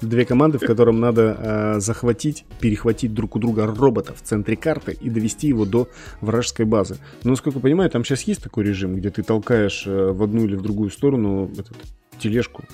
[0.00, 4.96] Две команды, в котором надо э, захватить, перехватить друг у друга робота в центре карты
[4.98, 5.90] и довести его до
[6.22, 6.96] вражеской базы.
[7.22, 10.44] Но, насколько я понимаю, там сейчас есть такой режим, где ты толкаешь э, в одну
[10.44, 11.76] или в другую сторону этот,
[12.18, 12.64] тележку,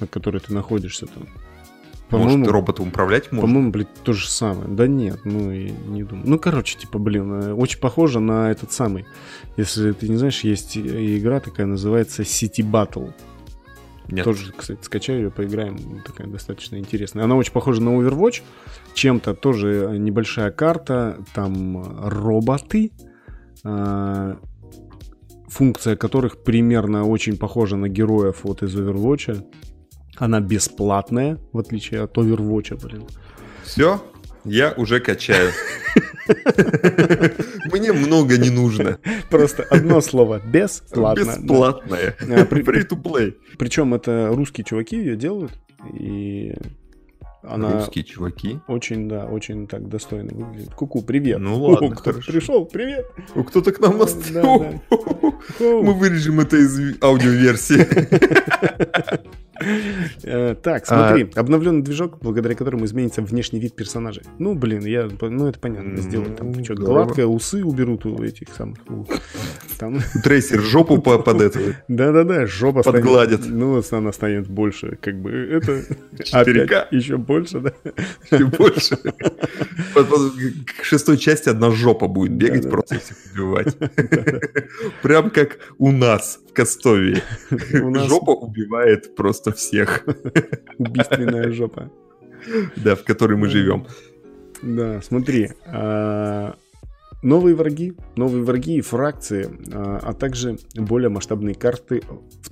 [0.00, 1.28] на которой ты находишься там.
[2.10, 3.40] Может, По-моему, роботом управлять можно?
[3.40, 4.68] по-моему, блядь, то же самое.
[4.68, 6.28] Да нет, ну и не думаю.
[6.28, 9.06] Ну, короче, типа, блин, э, очень похоже на этот самый.
[9.56, 13.12] Если ты не знаешь, есть игра такая, называется City Battle.
[14.08, 14.24] Нет.
[14.24, 16.02] Тоже, кстати, скачаю ее, поиграем.
[16.04, 17.24] Такая достаточно интересная.
[17.24, 18.42] Она очень похожа на Overwatch.
[18.92, 21.18] Чем-то тоже небольшая карта.
[21.34, 22.92] Там роботы.
[23.64, 24.36] а,
[25.48, 29.42] Функция которых примерно очень похожа на героев вот из Overwatch.
[30.16, 33.04] Она бесплатная, в отличие от Overwatch, блин.
[33.64, 34.00] Все,
[34.44, 35.50] я уже качаю.
[37.72, 38.98] Мне много не нужно.
[39.30, 41.20] Просто одно слово бесплатно.
[41.40, 42.16] Бесплатное.
[42.20, 43.34] А, Free to play.
[43.58, 45.52] Причем это русские чуваки ее делают.
[45.92, 46.54] И
[47.42, 48.60] она Русские чуваки.
[48.68, 50.72] очень, да, очень так достойно выглядит.
[50.74, 51.40] Куку, привет.
[51.40, 52.32] Ну ладно, О, хорошо.
[52.32, 53.06] пришел, привет.
[53.48, 54.60] Кто-то к нам Да, настал.
[54.60, 54.80] да.
[55.58, 55.82] Хоу.
[55.82, 57.86] Мы вырежем это из аудиоверсии.
[60.22, 60.86] Э, Так, А.
[60.86, 64.22] смотри, обновленный движок, благодаря которому изменится внешний вид персонажей.
[64.38, 68.78] Ну, блин, я, ну это понятно, сделать там что, гладкое, усы уберут у этих самых.
[69.78, 71.60] Там, Трейсер жопу по- под это.
[71.88, 73.40] да-да-да, жопа Подгладит.
[73.46, 75.82] Ну, она станет больше, как бы, это
[76.18, 76.62] 4К.
[76.62, 77.72] опять еще больше, да.
[78.36, 78.96] и больше.
[79.94, 83.76] К шестой части одна жопа будет бегать, просто всех убивать.
[85.02, 87.22] Прям как у нас в Костове.
[87.50, 90.04] Жопа убивает просто всех,
[90.78, 91.90] убийственная жопа.
[92.76, 93.86] да, в которой мы живем.
[94.62, 95.50] Да, смотри.
[95.66, 96.56] а,
[97.22, 102.02] Новые враги, новые враги и фракции, а, а также более масштабные карты,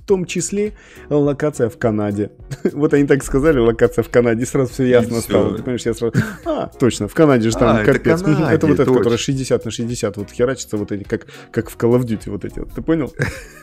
[0.05, 0.73] том числе
[1.09, 2.31] локация в Канаде.
[2.73, 5.55] Вот они так сказали, локация в Канаде, сразу все ясно стало.
[5.55, 6.13] Ты понимаешь, я сразу...
[6.45, 8.21] А, точно, в Канаде же там А, это капец.
[8.21, 8.97] Канаде, Это вот это, точно.
[8.99, 12.45] которая 60 на 60, вот херачится вот эти, как, как в Call of Duty вот
[12.45, 13.13] эти вот, ты понял?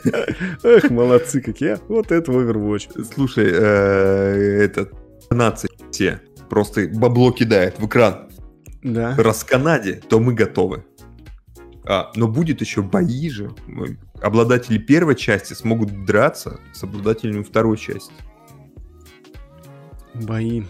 [0.62, 1.80] Эх, молодцы какие, а.
[1.88, 3.04] вот это Overwatch.
[3.14, 4.92] Слушай, э, этот
[5.30, 8.28] нации все просто бабло кидает в экран.
[8.82, 9.14] Да.
[9.16, 10.84] Раз в Канаде, то мы готовы.
[11.86, 13.50] А, но будет еще бои же.
[14.20, 18.12] Обладатели первой части смогут драться с обладателями второй части.
[20.14, 20.64] Бои.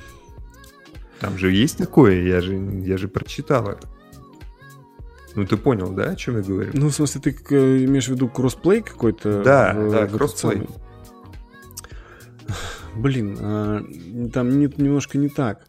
[1.18, 3.88] Там же есть такое, я же, я же прочитал это.
[5.34, 6.70] Ну ты понял, да, о чем я говорю?
[6.74, 9.42] Ну, в смысле, ты э, имеешь в виду crossplay какой-то?
[9.42, 10.66] Да, в- да, в crossplay.
[12.96, 13.82] Блин, а,
[14.32, 15.66] там не- немножко не так.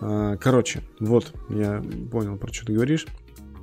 [0.00, 3.06] А, Короче, вот, я понял, про что ты говоришь.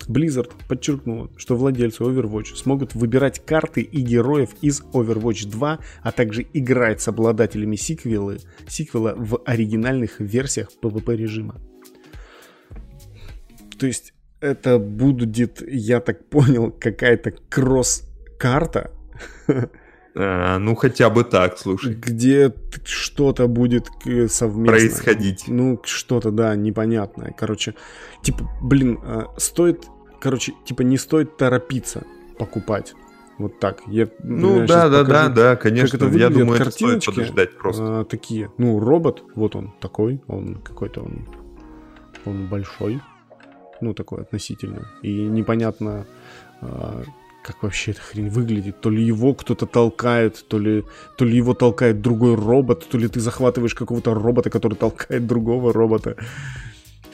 [0.09, 6.45] Blizzard подчеркнула, что владельцы Overwatch смогут выбирать карты и героев из Overwatch 2, а также
[6.53, 11.61] играть с обладателями сиквелы, сиквела в оригинальных версиях PvP режима.
[13.77, 18.91] То есть это будет, я так понял, какая-то кросс-карта,
[20.15, 21.95] А, ну хотя бы так, слушай.
[21.95, 22.53] где
[22.85, 24.77] что-то будет э, совместно.
[24.77, 25.45] Происходить.
[25.47, 27.33] Ну, что-то, да, непонятное.
[27.35, 27.73] Короче,
[28.21, 29.85] типа, блин, а, стоит,
[30.23, 32.03] короче, типа, не стоит торопиться
[32.37, 32.93] покупать.
[33.37, 33.81] Вот так.
[33.87, 35.97] Я, Ну да, да, да, да, как конечно.
[35.97, 37.83] это Я думаю, это стоит подождать просто.
[37.83, 38.49] а, такие.
[38.57, 41.27] Ну, робот, вот он такой, он какой-то он,
[42.25, 43.01] он большой.
[43.81, 44.87] ну, такое относительно.
[45.01, 46.05] И непонятно,
[46.61, 47.03] а,
[47.43, 48.79] как вообще эта хрень выглядит.
[48.79, 50.85] То ли его кто-то толкает, то ли,
[51.17, 55.73] то ли его толкает другой робот, то ли ты захватываешь какого-то робота, который толкает другого
[55.73, 56.15] робота.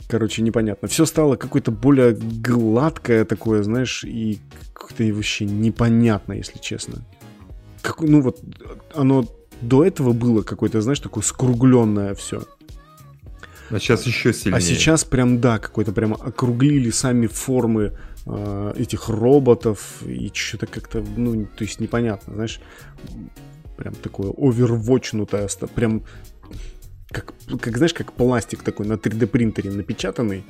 [0.09, 0.87] Короче, непонятно.
[0.87, 4.39] Все стало какое-то более гладкое такое, знаешь, и
[4.73, 7.05] как-то вообще непонятно, если честно.
[7.83, 8.41] Как, ну вот,
[8.95, 9.25] оно
[9.61, 12.41] до этого было какое-то, знаешь, такое скругленное все.
[13.69, 14.57] А сейчас еще сильнее.
[14.57, 17.95] А сейчас прям, да, какой-то прям округлили сами формы
[18.25, 22.59] э, этих роботов и что-то как-то, ну, то есть непонятно, знаешь,
[23.77, 26.01] прям такое овервочнутое, прям
[27.11, 30.43] как, как, знаешь, как пластик такой на 3D принтере напечатанный.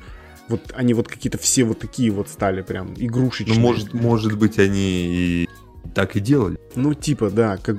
[0.48, 3.56] Вот они вот какие-то все вот такие вот стали прям игрушечные.
[3.56, 5.50] Ну, может, может быть, они и
[5.94, 6.58] так и делали.
[6.76, 7.78] Ну, типа, да, как,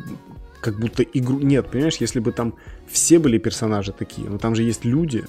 [0.60, 1.40] как будто игру...
[1.40, 2.54] Нет, понимаешь, если бы там
[2.88, 5.24] все были персонажи такие, но там же есть люди.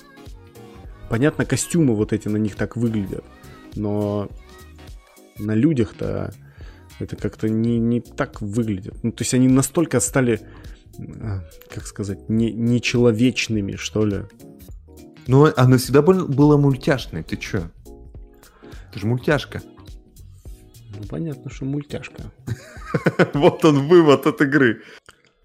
[1.09, 3.25] Понятно, костюмы вот эти на них так выглядят,
[3.75, 4.29] но
[5.37, 6.33] на людях-то
[6.99, 8.95] это как-то не, не так выглядит.
[9.03, 10.41] Ну, то есть они настолько стали,
[11.69, 14.23] как сказать, не, нечеловечными, что ли.
[15.27, 17.69] Ну, оно всегда было мультяшное, ты чё?
[18.89, 19.61] Это же мультяшка.
[20.97, 22.31] Ну, понятно, что мультяшка.
[23.33, 24.81] Вот он вывод от игры.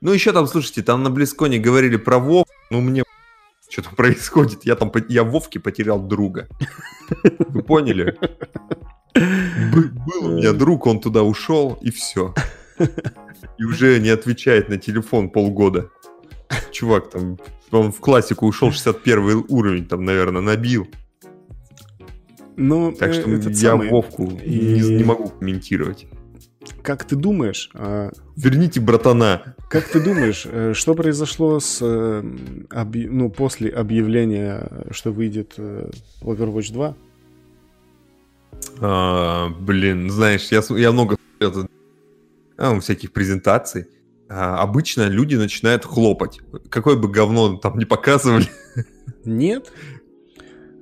[0.00, 2.46] Ну, еще там, слушайте, там на Близконе говорили про Вов.
[2.70, 3.04] Ну, мне
[3.70, 4.64] что там происходит?
[4.64, 6.48] Я там, я Вовке потерял друга.
[7.22, 8.18] Вы поняли?
[9.14, 12.34] Был у меня друг, он туда ушел, и все.
[13.58, 15.90] И уже не отвечает на телефон полгода.
[16.72, 17.38] Чувак там,
[17.70, 20.86] он в классику ушел 61 уровень, там, наверное, набил.
[22.56, 23.90] Ну, так что я самый...
[23.90, 24.80] Вовку и...
[24.80, 26.06] не, не могу комментировать.
[26.82, 27.70] Как ты думаешь...
[27.74, 28.10] А...
[28.36, 29.54] Верните братана.
[29.68, 35.90] Как ты думаешь, э, что произошло с, э, ну, после объявления, что выйдет э,
[36.22, 36.96] Overwatch 2?
[38.80, 41.68] А, блин, знаешь, я, я много смотрел
[42.56, 43.86] а, всяких презентаций.
[44.28, 46.40] А, обычно люди начинают хлопать.
[46.68, 48.46] Какое бы говно там не показывали.
[49.24, 49.72] Нет.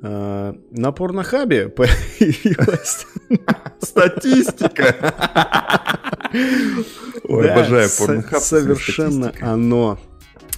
[0.02, 3.06] А, на порнохабе появилась
[3.80, 4.94] статистика.
[7.24, 8.42] Ой, обожаю порнохаб.
[8.42, 9.98] Совершенно оно.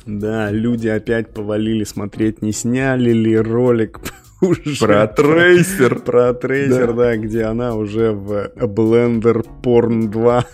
[0.06, 4.00] Да, люди опять повалили смотреть, не сняли ли ролик
[4.40, 4.76] уже.
[4.78, 5.98] Про трейсер.
[6.00, 6.92] Про трейсер, да.
[6.92, 10.46] да, где она уже в Blender Porn 2.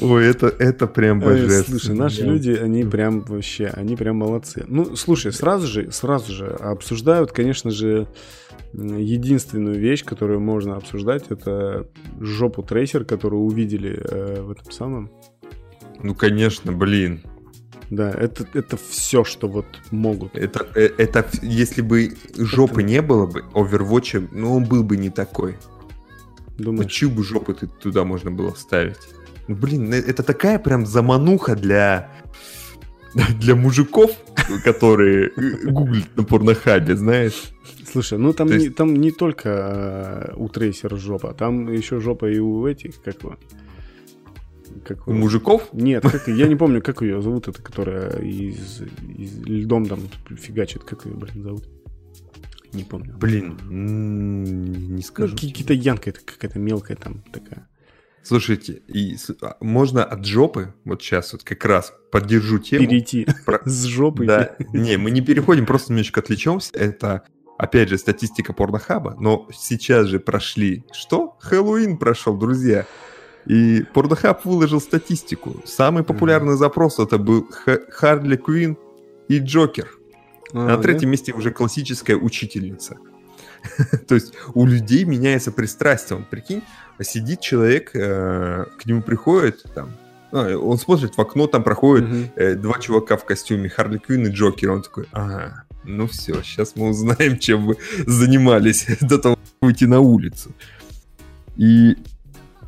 [0.00, 1.78] Ой, это, это прям божественно.
[1.78, 4.64] Слушай, наши люди, они прям вообще, они прям молодцы.
[4.68, 8.06] Ну, слушай, сразу же, сразу же обсуждают, конечно же,
[8.72, 11.88] единственную вещь, которую можно обсуждать, это
[12.20, 15.10] жопу трейсер, которую увидели э, в этом самом.
[16.02, 17.22] Ну, конечно, блин.
[17.90, 20.36] Да, это, это все, что вот могут.
[20.36, 22.90] Это, э, это если бы жопы это...
[22.90, 25.56] не было бы, Overwatch, ну, он был бы не такой.
[26.58, 26.84] Думаешь?
[26.84, 28.96] Ну, чью бы жопу ты туда можно было вставить?
[29.48, 32.10] Ну, блин, э, это такая прям замануха для
[33.40, 34.10] для мужиков,
[34.64, 37.52] которые э, гуглят на порнохабе, знаешь.
[37.84, 38.66] Слушай, ну там, есть...
[38.66, 43.36] не, там не только у трейсера жопа, там еще жопа и у этих, как его,
[44.84, 45.06] как...
[45.08, 45.68] У мужиков?
[45.72, 48.82] Нет, как, я не помню, как ее зовут, это которая из,
[49.16, 50.00] из льдом там
[50.36, 51.64] фигачит, как ее, блин, зовут.
[52.72, 53.16] Не помню.
[53.16, 53.58] Блин,
[54.94, 55.36] не скажу.
[55.40, 57.68] Ну, китаянка это какая-то мелкая там такая.
[58.22, 62.84] Слушайте, и а, можно от жопы, вот сейчас вот как раз поддержу тему.
[62.84, 63.60] Перейти про...
[63.64, 64.26] с жопы.
[64.26, 66.70] Да, не, мы не переходим, просто немножечко отвлечемся.
[66.74, 67.22] Это,
[67.56, 70.84] опять же, статистика порнохаба, но сейчас же прошли...
[70.92, 71.36] Что?
[71.40, 72.84] Хэллоуин прошел, друзья.
[73.46, 75.62] И Pornhub выложил статистику.
[75.64, 77.48] Самый популярный запрос это был
[77.90, 78.76] Харли Квин
[79.28, 79.88] и Джокер.
[80.52, 81.12] А, На третьем да?
[81.12, 82.98] месте уже классическая учительница.
[84.08, 86.18] То есть у людей меняется пристрастие.
[86.18, 86.62] Он, прикинь,
[87.02, 89.90] сидит человек, э, к нему приходит, там,
[90.32, 92.16] ну, он смотрит в окно, там проходят угу.
[92.36, 94.70] э, два чувака в костюме, Харли Квин и Джокер.
[94.70, 97.76] Он такой, ага, ну все, сейчас мы узнаем, чем вы
[98.06, 100.50] занимались до того, как выйти на улицу.
[101.56, 101.96] И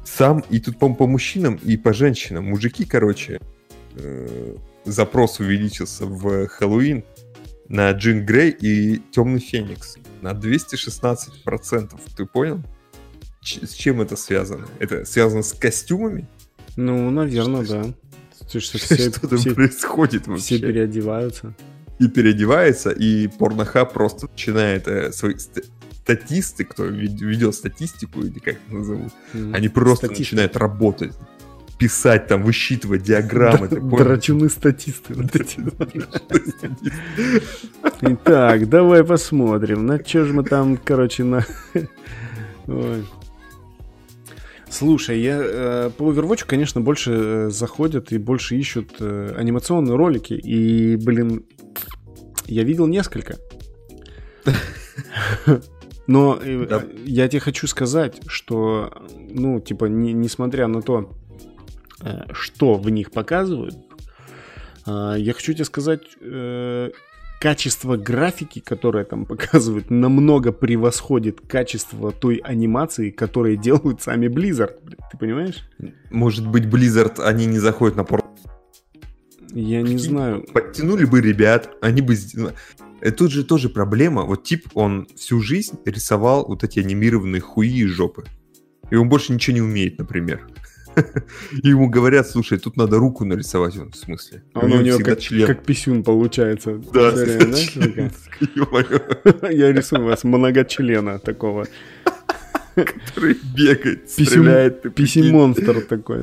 [0.04, 2.46] сам, и тут, по по мужчинам и по женщинам.
[2.46, 3.40] Мужики, короче,
[3.96, 4.54] э,
[4.84, 7.04] запрос увеличился в Хэллоуин
[7.68, 12.00] на Джин Грей и Темный Феникс на 216%.
[12.16, 12.62] Ты понял?
[13.40, 14.66] Ч- с чем это связано?
[14.78, 16.26] Это связано с костюмами?
[16.76, 17.94] Ну, наверное, что, да.
[18.48, 20.56] Что, что, все, что там все, происходит вообще?
[20.56, 21.54] Все переодеваются.
[21.98, 28.74] И переодевается, и порнохаб просто начинает э, свои статисты, кто ведет статистику, или как это
[28.74, 29.54] назовут, mm-hmm.
[29.54, 30.22] они просто Статисты.
[30.22, 31.12] начинают работать.
[31.78, 33.68] Писать, там, высчитывать диаграммы.
[33.68, 35.14] Драчуны-статисты.
[38.00, 39.86] Итак, давай посмотрим.
[39.86, 41.46] На что же мы там, короче, на...
[44.70, 50.34] Слушай, я э, по Overwatch, конечно, больше э, заходят и больше ищут э, анимационные ролики.
[50.34, 51.46] И, блин,
[52.44, 53.36] я видел несколько.
[56.06, 56.84] Но э, да.
[57.04, 58.92] я тебе хочу сказать, что,
[59.30, 61.17] ну, типа, не, несмотря на то,
[62.32, 63.76] что в них показывают,
[64.86, 66.90] э, я хочу тебе сказать, э,
[67.40, 74.76] качество графики, которое там показывают, намного превосходит качество той анимации, которые делают сами Blizzard.
[75.10, 75.68] Ты понимаешь?
[76.10, 78.24] Может быть, Blizzard, они не заходят на порт.
[79.52, 80.44] Я не знаю.
[80.52, 82.14] Подтянули бы ребят, они бы...
[83.00, 84.22] Это тут же тоже проблема.
[84.22, 88.24] Вот тип, он всю жизнь рисовал вот эти анимированные хуи и жопы.
[88.90, 90.48] И он больше ничего не умеет, например.
[91.62, 94.42] И ему говорят, слушай, тут надо руку нарисовать, он в смысле.
[94.54, 95.46] А у него как, член.
[95.46, 96.80] как писюн получается.
[96.92, 97.10] Да,
[99.50, 101.66] Я рисую вас многочлена такого.
[102.74, 104.94] Который бегает, стреляет.
[104.94, 106.20] Писюн-монстр такой.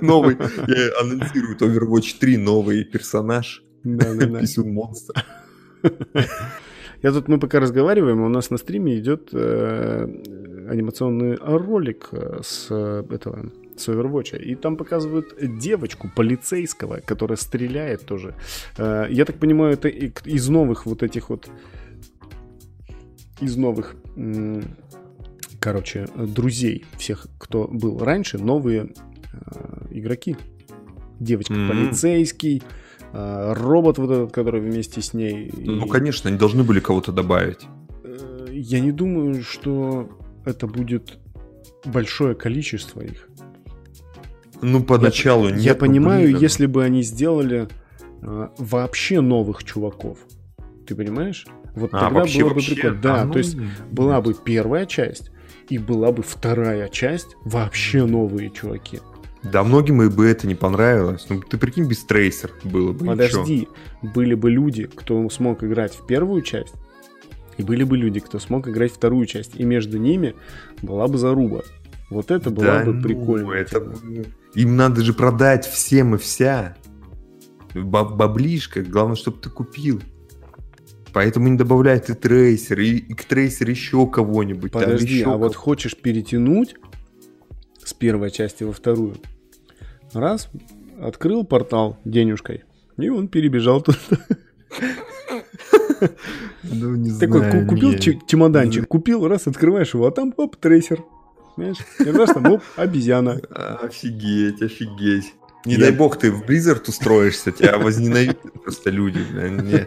[0.00, 0.36] Новый,
[0.66, 3.62] я анонсирую Overwatch 3, новый персонаж.
[3.82, 5.24] Писюн-монстр.
[7.02, 10.06] Я тут, мы пока разговариваем, у нас на стриме идет э,
[10.70, 18.04] анимационный ролик э, с э, этого с Overwatch, и там показывают девочку полицейского, которая стреляет
[18.04, 18.34] тоже.
[18.76, 21.48] Э, я так понимаю, это из новых вот этих вот
[23.40, 23.96] из новых
[25.60, 28.92] короче, друзей всех, кто был раньше, новые
[29.32, 30.36] э, игроки.
[31.20, 31.68] Девочка mm-hmm.
[31.68, 32.62] полицейский,
[33.12, 35.52] э, робот вот этот, который вместе с ней.
[35.56, 35.88] Ну, и...
[35.88, 37.60] конечно, они должны были кого-то добавить.
[38.02, 40.08] Э, я не думаю, что
[40.44, 41.18] это будет
[41.84, 43.28] большое количество их.
[44.62, 45.62] Ну, поначалу я, нет.
[45.62, 46.38] Я понимаю, блин.
[46.38, 47.68] если бы они сделали
[48.22, 50.18] э, вообще новых чуваков.
[50.86, 51.46] Ты понимаешь?
[51.74, 53.00] Вот а, тогда вообще, было бы прикольно.
[53.00, 53.56] Да, а, ну, то есть
[53.90, 55.30] была бы первая часть,
[55.68, 59.00] и была бы вторая часть, вообще новые чуваки.
[59.42, 61.26] Да, многим бы это не понравилось.
[61.30, 63.06] Ну, ты прикинь, без трейсер было бы.
[63.06, 63.68] Подожди,
[64.02, 66.74] были бы люди, кто смог играть в первую часть,
[67.60, 70.34] и были бы люди, кто смог играть вторую часть, и между ними
[70.80, 71.62] была бы заруба.
[72.08, 73.52] Вот это была да бы ну, прикольно.
[73.52, 73.94] Это...
[74.54, 76.76] Им надо же продать всем и вся.
[77.74, 80.00] Баблишка, главное, чтобы ты купил.
[81.12, 84.72] Поэтому не добавляют и трейсер, и, и к трейсер еще кого-нибудь.
[84.72, 86.76] Подожди, еще а вот хочешь перетянуть
[87.84, 89.16] с первой части во вторую?
[90.14, 90.48] Раз,
[91.00, 92.64] открыл портал денежкой,
[92.96, 93.98] и он перебежал туда.
[96.62, 101.02] Ну, не Такой знаю, купил чемоданчик, купил, раз, открываешь его, а там, оп, трейсер.
[101.56, 101.78] Понимаешь?
[101.98, 103.40] И раз там, оп, обезьяна.
[103.82, 105.34] Офигеть, офигеть.
[105.66, 109.18] Не дай бог ты в Blizzard устроишься, тебя возненавидят просто люди.
[109.30, 109.86] Мне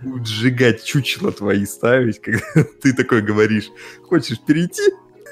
[0.00, 2.42] будут сжигать чучело твои ставить, когда
[2.82, 3.70] ты такой говоришь,
[4.02, 4.82] хочешь перейти?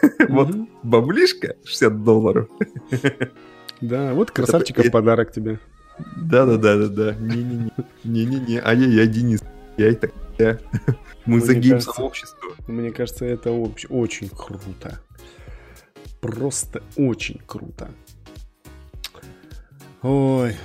[0.28, 0.52] Вот
[0.82, 2.48] баблишка 60 долларов.
[3.80, 5.60] Да, вот красавчика в подарок тебе.
[6.16, 7.14] Да-да-да-да-да.
[7.14, 7.70] Не-не-не.
[8.04, 8.58] Не-не-не.
[8.60, 9.42] А я, я Денис.
[9.76, 10.12] Я и так.
[10.38, 10.58] Я.
[11.26, 12.50] Мы за гейм-сообщество.
[12.66, 15.00] Мне кажется, это очень круто.
[16.20, 17.90] Просто очень круто.
[20.02, 20.56] Ой.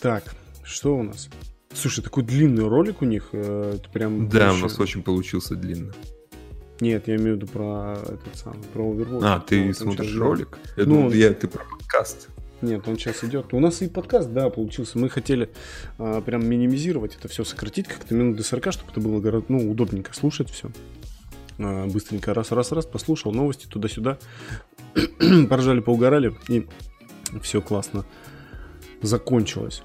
[0.00, 0.34] Так,
[0.64, 1.28] что у нас?
[1.72, 3.28] Слушай, такой длинный ролик у них.
[3.32, 4.28] Э, это прям.
[4.28, 4.60] Да, больше...
[4.60, 5.92] у нас очень получился длинно.
[6.80, 9.20] Нет, я имею в виду про этот самый, про Overwatch.
[9.22, 10.58] А, ты смотришь ролик?
[10.76, 12.28] Я ну, думал, я, ты про подкаст.
[12.62, 13.52] Нет, он сейчас идет.
[13.52, 14.98] У нас и подкаст, да, получился.
[14.98, 15.50] Мы хотели
[15.98, 19.70] а, прям минимизировать это все, сократить как-то минут до 40, чтобы это было гораздо, ну,
[19.70, 20.70] удобненько слушать все.
[21.58, 24.18] А, быстренько раз-раз-раз послушал новости туда-сюда.
[25.50, 26.66] Поржали, поугорали, и
[27.42, 28.06] все классно
[29.02, 29.82] закончилось.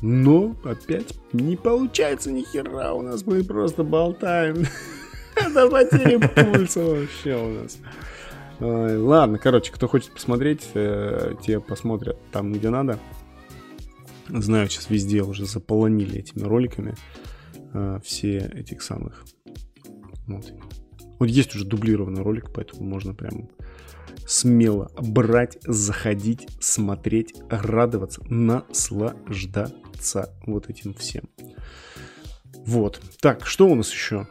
[0.00, 3.24] Но опять не получается ни хера у нас.
[3.26, 4.66] Мы просто болтаем.
[5.54, 7.78] До потери пульса вообще у нас.
[8.60, 12.98] Ладно, короче, кто хочет посмотреть, э, те посмотрят там, где надо.
[14.28, 16.94] Знаю, сейчас везде уже заполонили этими роликами
[17.72, 19.24] э, все этих самых.
[20.26, 20.52] Вот.
[21.18, 23.50] вот есть уже дублированный ролик, поэтому можно прям
[24.26, 31.24] смело брать, заходить, смотреть, радоваться, наслаждаться вот этим всем.
[32.64, 33.02] Вот.
[33.20, 34.26] Так, что у нас еще?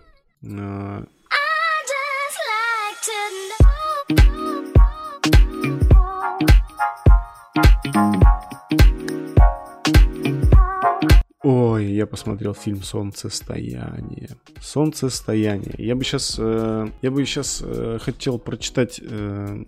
[11.43, 14.29] Ой, я посмотрел фильм "Солнцестояние".
[14.61, 15.75] "Солнцестояние".
[15.77, 19.63] Я бы сейчас, э, я бы сейчас э, хотел прочитать э,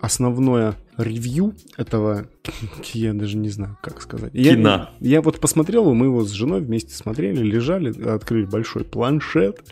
[0.00, 2.26] основное ревью этого,
[2.94, 4.32] я даже не знаю, как сказать.
[4.32, 4.90] Кино.
[4.98, 9.64] Я, я вот посмотрел, мы его с женой вместе смотрели, лежали, открыли большой планшет,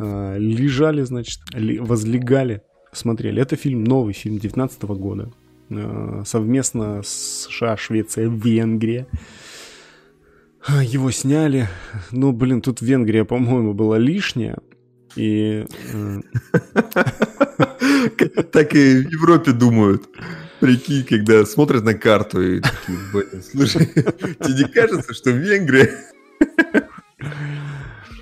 [0.00, 2.62] э, лежали, значит, ли, возлегали,
[2.92, 3.40] смотрели.
[3.40, 5.30] Это фильм, новый фильм 19 года.
[5.70, 9.06] Э, совместно с США, Швеция, Венгрия.
[10.68, 11.68] Его сняли.
[12.10, 14.58] Ну, блин, тут Венгрия, по-моему, была лишняя.
[15.14, 15.64] И...
[15.92, 16.20] э,
[18.52, 20.08] Так и в Европе думают.
[20.60, 25.90] Прикинь, когда смотрят на карту и такие, слушай, тебе не кажется, что Венгрия...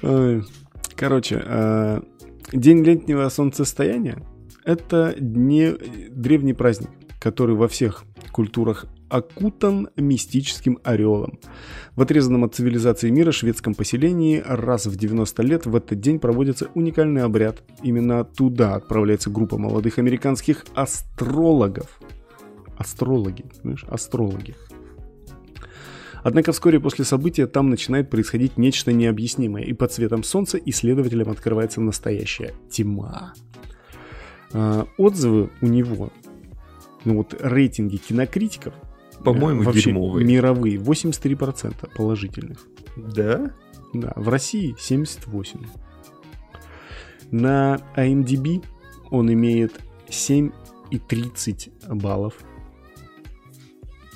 [0.97, 2.01] Короче, э,
[2.53, 4.19] День летнего солнцестояния–
[4.65, 5.75] это дне,
[6.11, 6.91] древний праздник,
[7.21, 11.39] который во всех культурах окутан мистическим орелом.
[11.97, 16.69] В отрезанном от цивилизации мира шведском поселении раз в 90 лет в этот день проводится
[16.75, 17.63] уникальный обряд.
[17.83, 22.01] Именно туда отправляется группа молодых американских астрологов.
[22.77, 24.55] Астрологи, знаешь, астрологи.
[26.25, 31.83] Однако вскоре после события там начинает происходить нечто необъяснимое, и под светом солнца исследователям открывается
[31.83, 33.35] настоящая тьма.
[34.55, 36.11] А, Отзывы у него,
[37.05, 38.73] ну вот рейтинги кинокритиков,
[39.25, 40.27] По-моему, вообще дерьмовые.
[40.27, 42.67] мировые, 83% положительных.
[42.97, 43.53] Да?
[43.93, 45.61] Да, в России 78.
[47.31, 48.65] На IMDb
[49.11, 52.35] он имеет 7,30 баллов.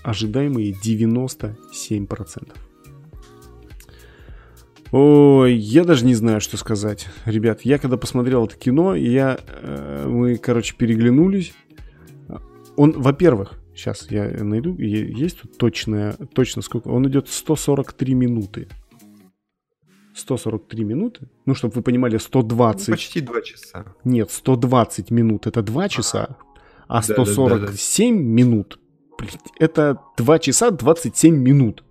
[0.02, 1.56] Ожидаемые 97%.
[4.90, 7.08] Ой, я даже не знаю, что сказать.
[7.26, 11.52] Ребят, я когда посмотрел это кино, я, э, мы, короче, переглянулись.
[12.76, 18.68] Он, во-первых, сейчас я найду, есть тут точное, точно сколько, он идет 143 минуты.
[20.14, 21.28] 143 минуты?
[21.46, 22.88] Ну, чтобы вы понимали, 120.
[22.88, 23.84] Ну, почти два часа.
[24.04, 26.36] Нет, 120 минут это 2 часа,
[26.88, 27.32] а Да-да-да-да.
[27.32, 28.80] 147 минут,
[29.16, 29.30] блин,
[29.60, 31.84] это 2 часа 27 минут.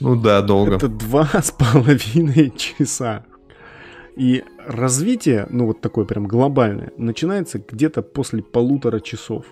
[0.00, 0.76] Ну да, долго.
[0.76, 3.24] Это два с половиной часа.
[4.16, 9.46] И развитие, ну вот такое прям глобальное, начинается где-то после полутора часов.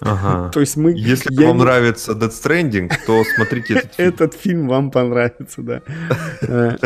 [0.00, 0.50] Ага.
[0.52, 0.92] То есть мы...
[0.92, 4.08] Если я вам нравится Death Stranding, то смотрите этот фильм.
[4.08, 5.82] Этот фильм вам понравится, да.
[6.42, 6.76] Э,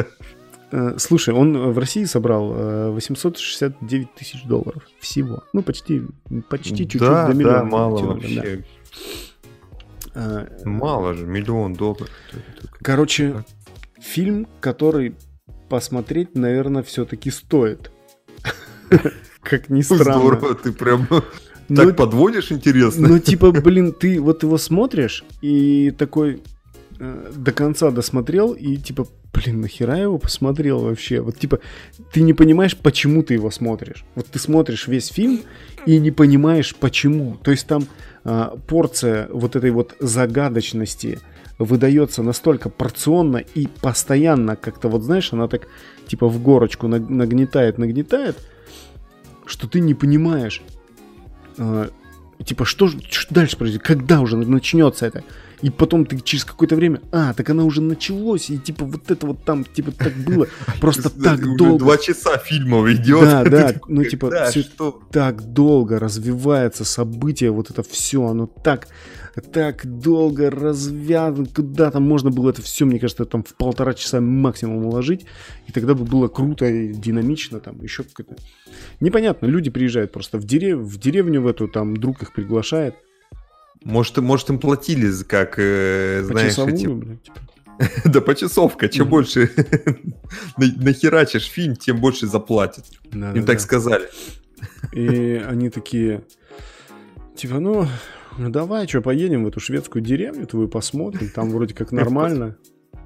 [0.70, 5.42] э, Слушай, он в России собрал э, 869 тысяч долларов всего.
[5.52, 6.02] Ну, почти,
[6.50, 7.64] почти чуть-чуть Да, до да, миллиона.
[7.64, 8.42] мало дотянули, да.
[8.42, 8.64] вообще.
[10.14, 12.08] Э, Мало же, миллион долларов.
[12.82, 13.44] Короче,
[14.00, 15.14] фильм, который
[15.68, 17.90] посмотреть, наверное, все-таки стоит.
[19.42, 20.18] Как ни странно.
[20.18, 21.06] Здорово, ты прям
[21.68, 23.08] Ну, так подводишь, интересно.
[23.08, 26.40] Ну, типа, блин, ты вот его смотришь и такой
[26.98, 31.20] э, до конца досмотрел и типа, блин, нахера я его посмотрел вообще?
[31.20, 31.60] Вот типа,
[32.12, 34.04] ты не понимаешь, почему ты его смотришь.
[34.14, 35.40] Вот ты смотришь весь фильм
[35.86, 37.36] и не понимаешь, почему.
[37.42, 37.86] То есть там
[38.24, 41.18] а, порция вот этой вот загадочности
[41.58, 45.66] выдается настолько порционно и постоянно как-то, вот знаешь, она так
[46.06, 48.36] типа в горочку наг- нагнетает, нагнетает,
[49.44, 50.62] что ты не понимаешь,
[52.44, 55.24] типа, что, что дальше произойдет, когда уже начнется это.
[55.60, 59.26] И потом ты через какое-то время, а, так она уже началось, и типа вот это
[59.26, 60.46] вот там, типа так было,
[60.80, 63.20] просто так долго, Два часа фильмов идет.
[63.20, 65.02] Да, да, ну, типа, что?
[65.10, 68.88] так долго развивается событие, вот это все, оно так,
[69.52, 74.20] так долго развязано, куда там можно было это все, мне кажется, там в полтора часа
[74.20, 75.26] максимум уложить,
[75.66, 78.36] и тогда бы было круто и динамично, там еще какое-то...
[79.00, 80.78] Непонятно, люди приезжают просто в, дерев...
[80.78, 82.94] в деревню в эту, там друг их приглашает,
[83.84, 86.86] Может, может, им платили, как, э, знаешь, часовую, эти...
[86.86, 87.38] блядь, типа.
[88.04, 88.88] Да, почасовка.
[88.88, 89.50] Чем больше
[90.56, 92.84] на- нахерачишь фильм, тем больше заплатят.
[93.12, 94.08] Им так сказали.
[94.92, 96.24] И они такие,
[97.36, 97.86] типа, ну,
[98.36, 102.56] ну давай, что, поедем в эту шведскую деревню твою посмотрим, там вроде как нормально.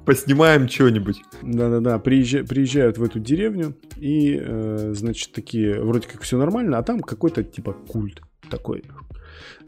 [0.07, 1.23] Поснимаем что-нибудь.
[1.43, 6.83] Да-да-да, приезжа- приезжают в эту деревню и, э, значит, такие, вроде как все нормально, а
[6.83, 8.21] там какой-то типа культ
[8.51, 8.83] такой.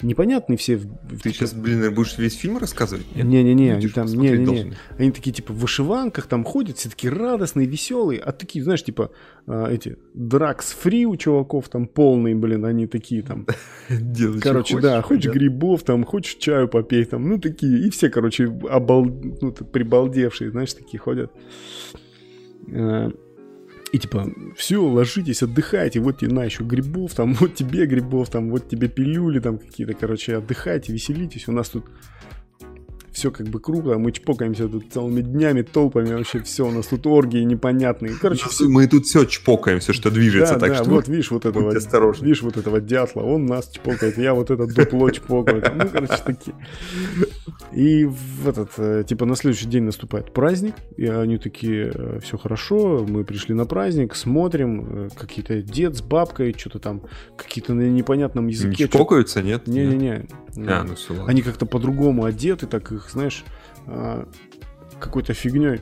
[0.03, 0.79] Непонятный все.
[0.79, 3.07] Ты типа, сейчас, блин, будешь весь фильм рассказывать?
[3.15, 4.63] Не-не-не, они там, посмотреть не-не-не.
[4.63, 4.77] должны.
[4.99, 9.11] Они такие, типа, в вышиванках там ходят, все такие радостные, веселые, а такие, знаешь, типа,
[9.47, 13.47] а, эти, дракс фри у чуваков там полные, блин, они такие там,
[13.89, 18.47] Делай, Короче, да, хочешь грибов, там, хочешь чаю попей, там, ну, такие, и все, короче,
[18.69, 19.05] обал...
[19.05, 21.31] ну, прибалдевшие, знаешь, такие ходят.
[23.95, 28.51] И типа, все, ложитесь, отдыхайте, вот тебе на еще грибов, там, вот тебе грибов, там,
[28.51, 31.85] вот тебе пилюли, там, какие-то, короче, отдыхайте, веселитесь, у нас тут
[33.15, 36.89] все все как бы круто, мы чпокаемся тут целыми днями, толпами, вообще все, у нас
[36.89, 38.13] тут оргии непонятные.
[38.21, 41.31] Короче, Ну, Мы тут все чпокаем, все, что движется, да, так да, что вот видишь
[41.31, 42.27] вот этого, осторожны.
[42.27, 46.23] видишь вот этого дятла, он нас чпокает, я вот этот дупло чпокаю, там, ну, короче,
[46.27, 46.55] такие.
[47.73, 53.07] И в этот, э, типа, на следующий день наступает праздник, и они такие, все хорошо,
[53.09, 57.03] мы пришли на праздник, смотрим, э, какие-то дед с бабкой, что-то там,
[57.37, 58.85] какие-то на непонятном не языке.
[58.85, 59.67] чё- чпокаются, нет?
[59.67, 60.27] Не-не-не.
[60.69, 61.25] А, ну все.
[61.27, 63.45] Они как-то по-другому одеты, так их, знаешь,
[63.87, 64.27] а,
[64.99, 65.81] какой-то фигней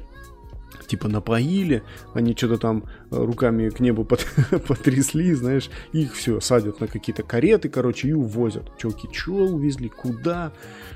[0.93, 1.83] типа напоили,
[2.13, 4.27] они что-то там э, руками к небу под-
[4.69, 8.77] потрясли, знаешь, их все садят на какие-то кареты, короче, и увозят.
[8.77, 10.53] Чуваки, что увезли, куда,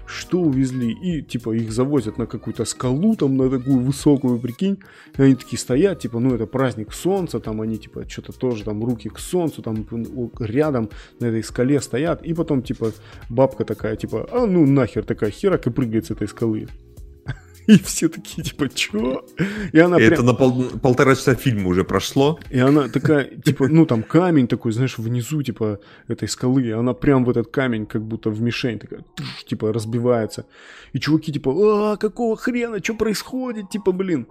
[0.06, 4.80] что увезли, и типа их завозят на какую-то скалу, там на такую высокую, прикинь,
[5.16, 8.84] и они такие стоят, типа, ну это праздник солнца, там они типа что-то тоже там
[8.84, 10.90] руки к солнцу, там о, рядом
[11.20, 12.92] на этой скале стоят, и потом типа
[13.30, 16.68] бабка такая, типа, а ну нахер такая херак и прыгает с этой скалы.
[17.72, 19.24] И все такие, типа, чё?
[19.72, 22.38] И она И прям- это на пол- полтора часа фильма уже прошло.
[22.50, 25.78] и она такая, типа, ну там камень такой, знаешь, внизу, типа,
[26.08, 29.72] этой скалы, и она прям в этот камень, как будто в мишень, такая, тыш, типа,
[29.72, 30.44] разбивается.
[30.94, 31.50] И чуваки, типа,
[31.92, 34.26] а, какого хрена, что происходит, типа, блин.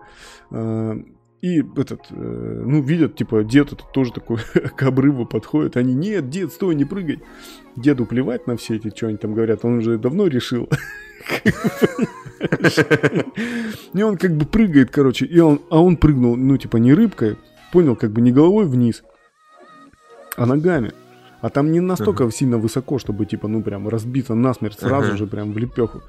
[1.45, 4.39] И этот, э, ну, видят, типа, дед этот тоже такой
[4.76, 5.77] к обрыву подходит.
[5.77, 7.22] Они, нет, дед, стой, не прыгай.
[7.76, 10.67] Деду плевать на все эти, что они там говорят, он уже давно решил.
[13.93, 17.38] И он как бы прыгает, короче, и он, а он прыгнул, ну, типа, не рыбкой,
[17.72, 19.03] понял, как бы не головой вниз,
[20.38, 20.93] а ногами.
[21.45, 25.17] А там не настолько сильно высоко, чтобы, типа, ну, прям разбиться насмерть сразу Ага.
[25.17, 26.01] же, прям в лепеху.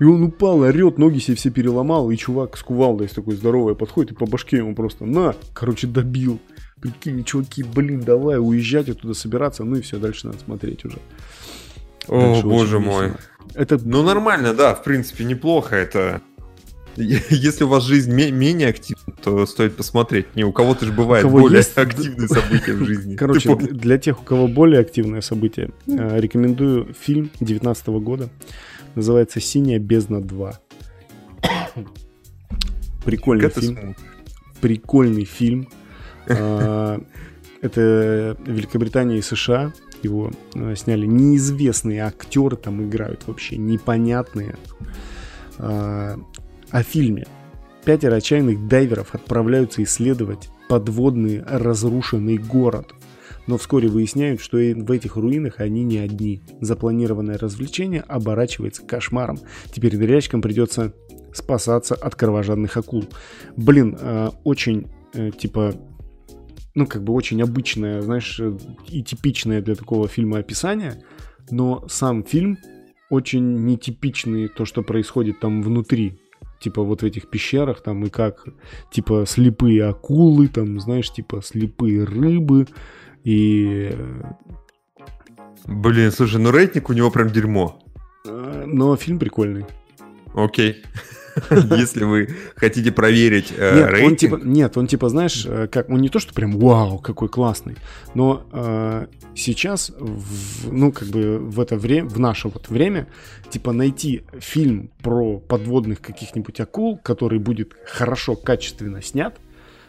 [0.00, 3.76] И он упал, орет, ноги себе все переломал, и чувак с кувалдой с такой здоровой
[3.76, 6.40] подходит и по башке ему просто на, короче, добил.
[6.80, 10.96] Прикинь, чуваки, блин, давай уезжать оттуда, собираться, ну и все, дальше надо смотреть уже.
[12.08, 13.12] О, Дальше боже мой.
[13.52, 16.22] Это Ну, нормально, да, в принципе, неплохо это.
[17.30, 20.26] Если у вас жизнь ме- менее активна, то стоит посмотреть.
[20.34, 23.16] Не, у кого-то же бывает более есть- активные события в жизни.
[23.18, 28.28] Короче, для тех, у кого более активное событие, э, рекомендую фильм 19 года.
[28.94, 30.54] Называется «Синяя бездна 2».
[33.04, 33.96] Прикольный фильм.
[34.60, 35.68] Прикольный фильм.
[36.28, 37.00] А,
[37.62, 39.72] Это Великобритания и США.
[40.02, 44.56] Его э, сняли неизвестные актеры, там играют вообще непонятные.
[46.70, 47.26] О фильме.
[47.84, 52.94] Пятеро отчаянных дайверов отправляются исследовать подводный разрушенный город.
[53.46, 56.42] Но вскоре выясняют, что и в этих руинах они не одни.
[56.60, 59.38] Запланированное развлечение оборачивается кошмаром.
[59.72, 60.92] Теперь ныряльщикам придется
[61.32, 63.04] спасаться от кровожадных акул.
[63.56, 65.74] Блин, э, очень, э, типа,
[66.74, 68.56] ну, как бы очень обычное, знаешь, э,
[68.88, 71.02] и типичное для такого фильма описание,
[71.50, 72.58] но сам фильм
[73.08, 76.20] очень нетипичный, то, что происходит там внутри.
[76.60, 78.44] Типа вот в этих пещерах там и как,
[78.90, 82.66] типа слепые акулы, там, знаешь, типа слепые рыбы
[83.24, 83.90] и...
[83.92, 84.22] э,
[85.66, 87.80] Блин, слушай, ну рейтинг у него прям дерьмо.
[88.26, 89.66] э, Но фильм прикольный.
[90.34, 90.82] Окей.
[91.50, 95.88] Если вы хотите проверить э, Нет, он рейтинг, типа, нет, он типа, знаешь, э, как,
[95.90, 97.76] он не то, что прям вау, какой классный,
[98.14, 103.06] но э, сейчас, в- ну, как бы в это время, в наше вот время,
[103.50, 109.38] типа найти фильм про подводных каких-нибудь акул, который будет хорошо, качественно снят,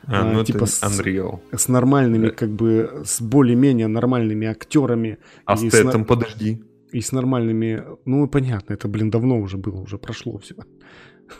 [0.05, 1.39] а, э, ну типа это с- Unreal.
[1.55, 2.33] с нормальными, Да.
[2.33, 6.61] как бы, с более-менее нормальными актерами А с Тетом подожди.
[6.91, 10.55] и с нормальными, ну, понятно, это, блин, давно уже было, уже прошло все.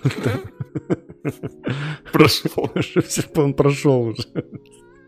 [2.11, 2.71] Прошел.
[3.07, 4.23] Все, он прошел уже.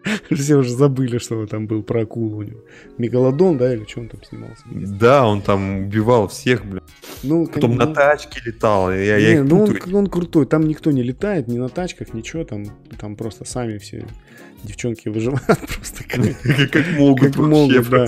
[0.31, 2.61] Все уже забыли, что там был про акулу у него.
[2.97, 4.63] Мегалодон, да, или что он там снимался?
[4.71, 6.83] Да, он там убивал всех, блин.
[7.23, 8.91] Ну, Потом на ну, тачке летал.
[8.91, 9.97] Я, не, я их ну он, путаю.
[9.97, 12.65] он крутой, там никто не летает, ни на тачках, ничего, там,
[12.99, 14.05] там просто сами все
[14.63, 18.07] девчонки выживают просто как, Как могут как могут, да.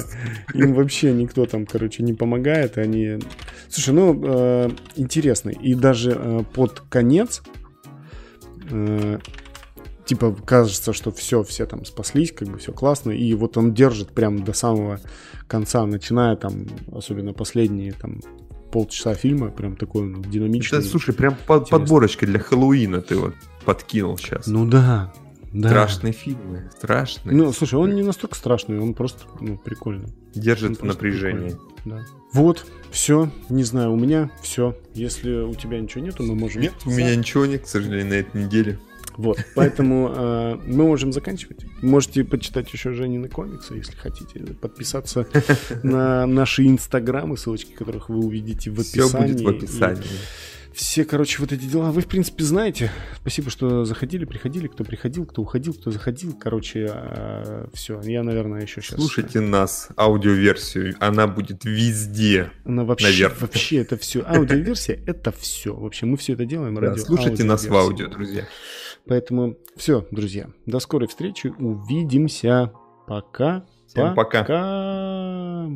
[0.53, 3.19] Им вообще никто там, короче, не помогает, они...
[3.69, 7.41] Слушай, ну, э, интересно, и даже э, под конец,
[8.69, 9.19] э,
[10.05, 14.09] типа, кажется, что все, все там спаслись, как бы все классно, и вот он держит
[14.13, 14.99] прям до самого
[15.47, 18.21] конца, начиная там, особенно последние там
[18.71, 20.79] полчаса фильма, прям такой он динамичный.
[20.79, 23.35] Это, слушай, прям под- подборочка для Хэллоуина ты вот
[23.65, 24.47] подкинул сейчас.
[24.47, 25.13] Ну да,
[25.53, 25.69] да.
[25.69, 27.35] Страшные фильмы, страшные.
[27.35, 30.05] Ну, слушай, он не настолько страшный, он просто, ну, прикольный.
[30.05, 31.49] он Держит в просто напряжении.
[31.49, 32.05] прикольный, Да.
[32.33, 34.75] Вот, все, не знаю, у меня все.
[34.95, 36.61] Если у тебя ничего нету, мы можем...
[36.61, 38.79] Нет, у меня ничего нет, к сожалению, на этой неделе.
[39.15, 41.65] Вот, поэтому э, мы можем заканчивать.
[41.83, 44.39] Можете почитать еще Женины комиксы, если хотите.
[44.59, 45.27] Подписаться
[45.83, 49.33] на наши инстаграмы, ссылочки которых вы увидите в Все описании.
[49.33, 50.03] будет в описании.
[50.73, 51.91] Все, короче, вот эти дела.
[51.91, 52.91] Вы, в принципе, знаете.
[53.21, 54.67] Спасибо, что заходили, приходили.
[54.67, 56.37] Кто приходил, кто уходил, кто заходил.
[56.39, 58.01] Короче, э, все.
[58.01, 58.99] Я, наверное, еще сейчас...
[58.99, 60.95] Слушайте нас, аудиоверсию.
[60.99, 62.51] Она будет везде.
[62.65, 63.37] Она вообще, наверное.
[63.39, 64.23] вообще это все.
[64.25, 65.75] Аудиоверсия— это все.
[65.75, 66.75] Вообще, мы все это делаем.
[66.75, 68.47] Да, слушайте нас в аудио, друзья.
[69.05, 70.49] Поэтому все, друзья.
[70.65, 71.47] До скорой встречи.
[71.47, 72.71] Увидимся.
[73.07, 73.65] Пока.
[73.87, 74.41] Всем пока.
[74.43, 75.69] пока.